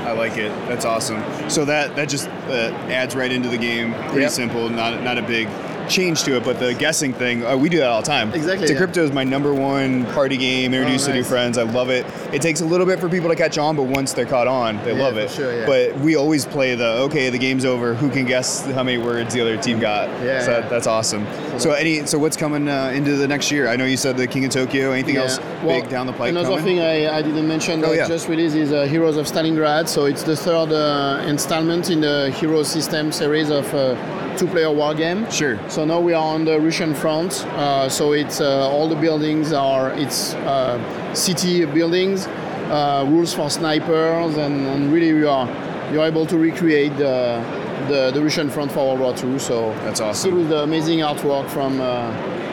[0.08, 0.48] I like it.
[0.68, 1.22] That's awesome.
[1.50, 3.92] So that that just uh, adds right into the game.
[4.04, 4.30] Pretty Yep.
[4.30, 4.68] simple.
[4.70, 5.48] Not not a big
[5.88, 8.32] change to it, but the guessing thing, uh, we do that all the time.
[8.34, 8.78] Exactly, To yeah.
[8.78, 10.74] crypto is my number one party game.
[10.74, 11.58] Introduce to new friends.
[11.58, 12.06] I love it.
[12.32, 14.76] It takes a little bit for people to catch on, but once they're caught on,
[14.84, 15.30] they Yeah, love it.
[15.30, 15.66] sure, yeah.
[15.66, 17.94] But we always play the okay, the game's over.
[17.94, 20.08] Who can guess how many words the other team got?
[20.22, 20.50] Yeah, So.
[20.52, 21.26] That, that's awesome.
[21.58, 23.68] So any so what's coming uh, into the next year?
[23.68, 24.92] I know you said the King of Tokyo.
[24.92, 25.22] Anything Yeah.
[25.22, 26.64] else Well, big down the pipe Another coming?
[26.64, 28.08] thing I, I didn't mention Oh, that yeah.
[28.08, 29.88] just released is uh, Heroes of Stalingrad.
[29.88, 33.94] So it's the third uh, installment in the Hero System series of uh,
[34.38, 35.28] two-player war game.
[35.30, 35.58] Sure.
[35.68, 37.44] So now we are on the Russian front.
[37.46, 40.78] Uh, so it's uh, all the buildings are it's uh,
[41.14, 45.46] city buildings, uh, rules for snipers, and, and really we are
[45.92, 47.42] you're able to recreate the,
[47.88, 49.38] the, the Russian front for World War II.
[49.38, 50.36] So That's still awesome.
[50.36, 52.12] with the amazing artwork from uh,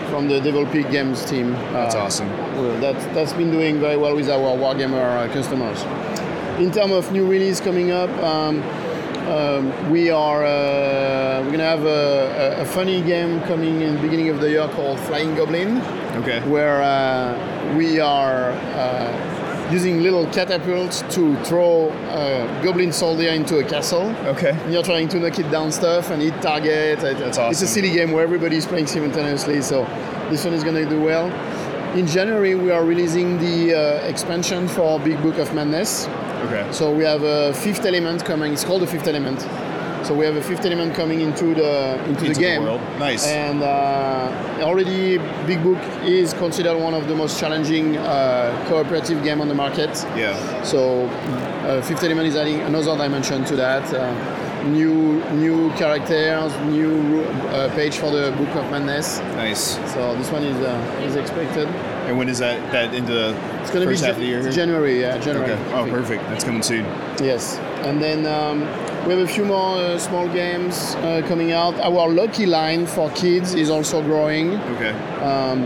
[0.09, 1.51] from the Devil Pig Games team.
[1.73, 2.29] That's Uh, awesome.
[2.81, 5.83] that, that's been doing very well with our Wargamer uh, customers.
[6.59, 8.61] In terms of new release coming up, um,
[9.28, 14.30] um, we are uh, we're gonna have a, a, funny game coming in the beginning
[14.30, 15.82] of the year called Flying Goblin,
[16.17, 16.41] Okay.
[16.47, 23.63] where uh, we are uh, using little catapults to throw a goblin soldier into a
[23.63, 24.15] castle.
[24.28, 24.51] Okay.
[24.51, 26.99] And you're trying to knock it down stuff and hit target.
[26.99, 29.86] That's It's a silly game where everybody's playing simultaneously, so
[30.30, 31.32] this one is going to do well.
[31.97, 36.07] In January, we are releasing the uh, expansion for Big Book of Madness.
[36.45, 36.71] Okay.
[36.71, 38.53] So we have a fifth element coming.
[38.53, 39.39] It's called the fifth element.
[40.05, 42.63] So we have a fifth element coming into the into, Into the the game.
[42.63, 42.81] world.
[42.99, 43.25] Nice.
[43.25, 49.41] And uh, already, Big Book is considered one of the most challenging uh, cooperative game
[49.41, 49.89] on the market.
[50.15, 50.61] Yeah.
[50.63, 53.91] So, uh, Fifth Element is adding another dimension to that.
[53.91, 54.13] Uh,
[54.65, 59.19] new new characters, new uh, page for the Book of Madness.
[59.35, 59.75] Nice.
[59.93, 61.67] So this one is uh, is expected.
[62.07, 63.29] And when is that that into the
[63.61, 64.51] It's going to be first half of the year?
[64.51, 65.01] January.
[65.01, 65.51] Yeah, January.
[65.53, 65.73] Okay.
[65.73, 66.21] Oh, perfect.
[66.29, 66.85] That's coming soon.
[67.19, 68.61] Yes, and then um,
[69.05, 71.75] we have a few more uh, small games uh, coming out.
[71.79, 74.55] Our Lucky line for kids is also growing.
[74.75, 74.91] Okay.
[75.21, 75.61] Um,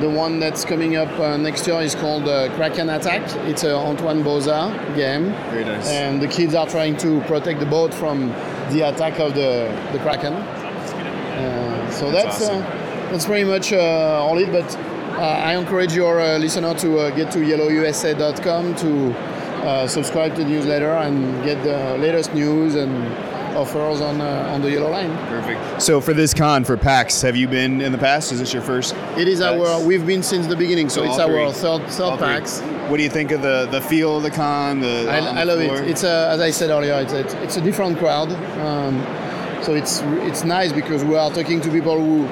[0.00, 3.22] the one that's coming up uh, next year is called uh, Kraken Attack.
[3.48, 5.32] It's a Antoine Bauza game.
[5.50, 5.88] Very nice.
[5.88, 8.28] And the kids are trying to protect the boat from
[8.70, 10.34] the attack of the, the Kraken.
[10.34, 12.62] Uh, so That's that's awesome.
[12.62, 14.52] uh, that's pretty much uh, all it.
[14.52, 14.76] But
[15.16, 19.14] uh, I encourage your uh, listener to uh, get to iellousa.com to
[19.64, 22.92] uh, subscribe to the newsletter and get the latest news and
[23.56, 25.16] offers on uh, on the IELLO Line.
[25.28, 25.80] Perfect.
[25.80, 28.30] So for this con for PAX, have you been in the past?
[28.32, 28.94] Is this your first?
[29.16, 29.68] It is PAX?
[29.70, 31.52] our we've been since the beginning, so, So it's our three.
[31.52, 32.18] third All third.
[32.18, 32.60] PAX.
[32.90, 34.80] What do you think of the the feel of the con?
[34.80, 35.78] The I, on I love floor?
[35.82, 35.88] it.
[35.88, 38.30] It's a, as I said earlier, it's a, it's a different crowd.
[38.60, 39.00] Um,
[39.62, 42.26] so it's it's nice because we are talking to people who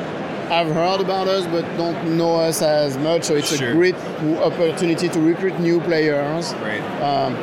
[0.48, 3.24] have heard about us but don't know us as much.
[3.24, 3.70] So it's Sure.
[3.70, 3.94] a great
[4.42, 6.52] opportunity to recruit new players.
[6.54, 6.82] Right.
[7.02, 7.34] Um,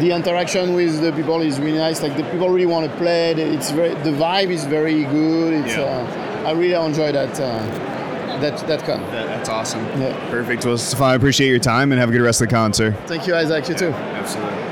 [0.00, 2.02] the interaction with the people is really nice.
[2.02, 3.32] Like the people really want to play.
[3.32, 5.54] It's very the vibe is very good.
[5.64, 7.40] It's uh, I really enjoy that.
[7.40, 7.82] Uh,
[8.40, 9.00] that that con.
[9.12, 9.82] That's awesome.
[9.98, 10.12] Yeah.
[10.30, 10.66] Perfect.
[10.66, 12.94] Well, Stefan, I appreciate your time and have a good rest of the concert.
[13.06, 13.66] Thank you, Isaac.
[13.68, 13.88] You too.
[13.92, 14.65] Absolutely.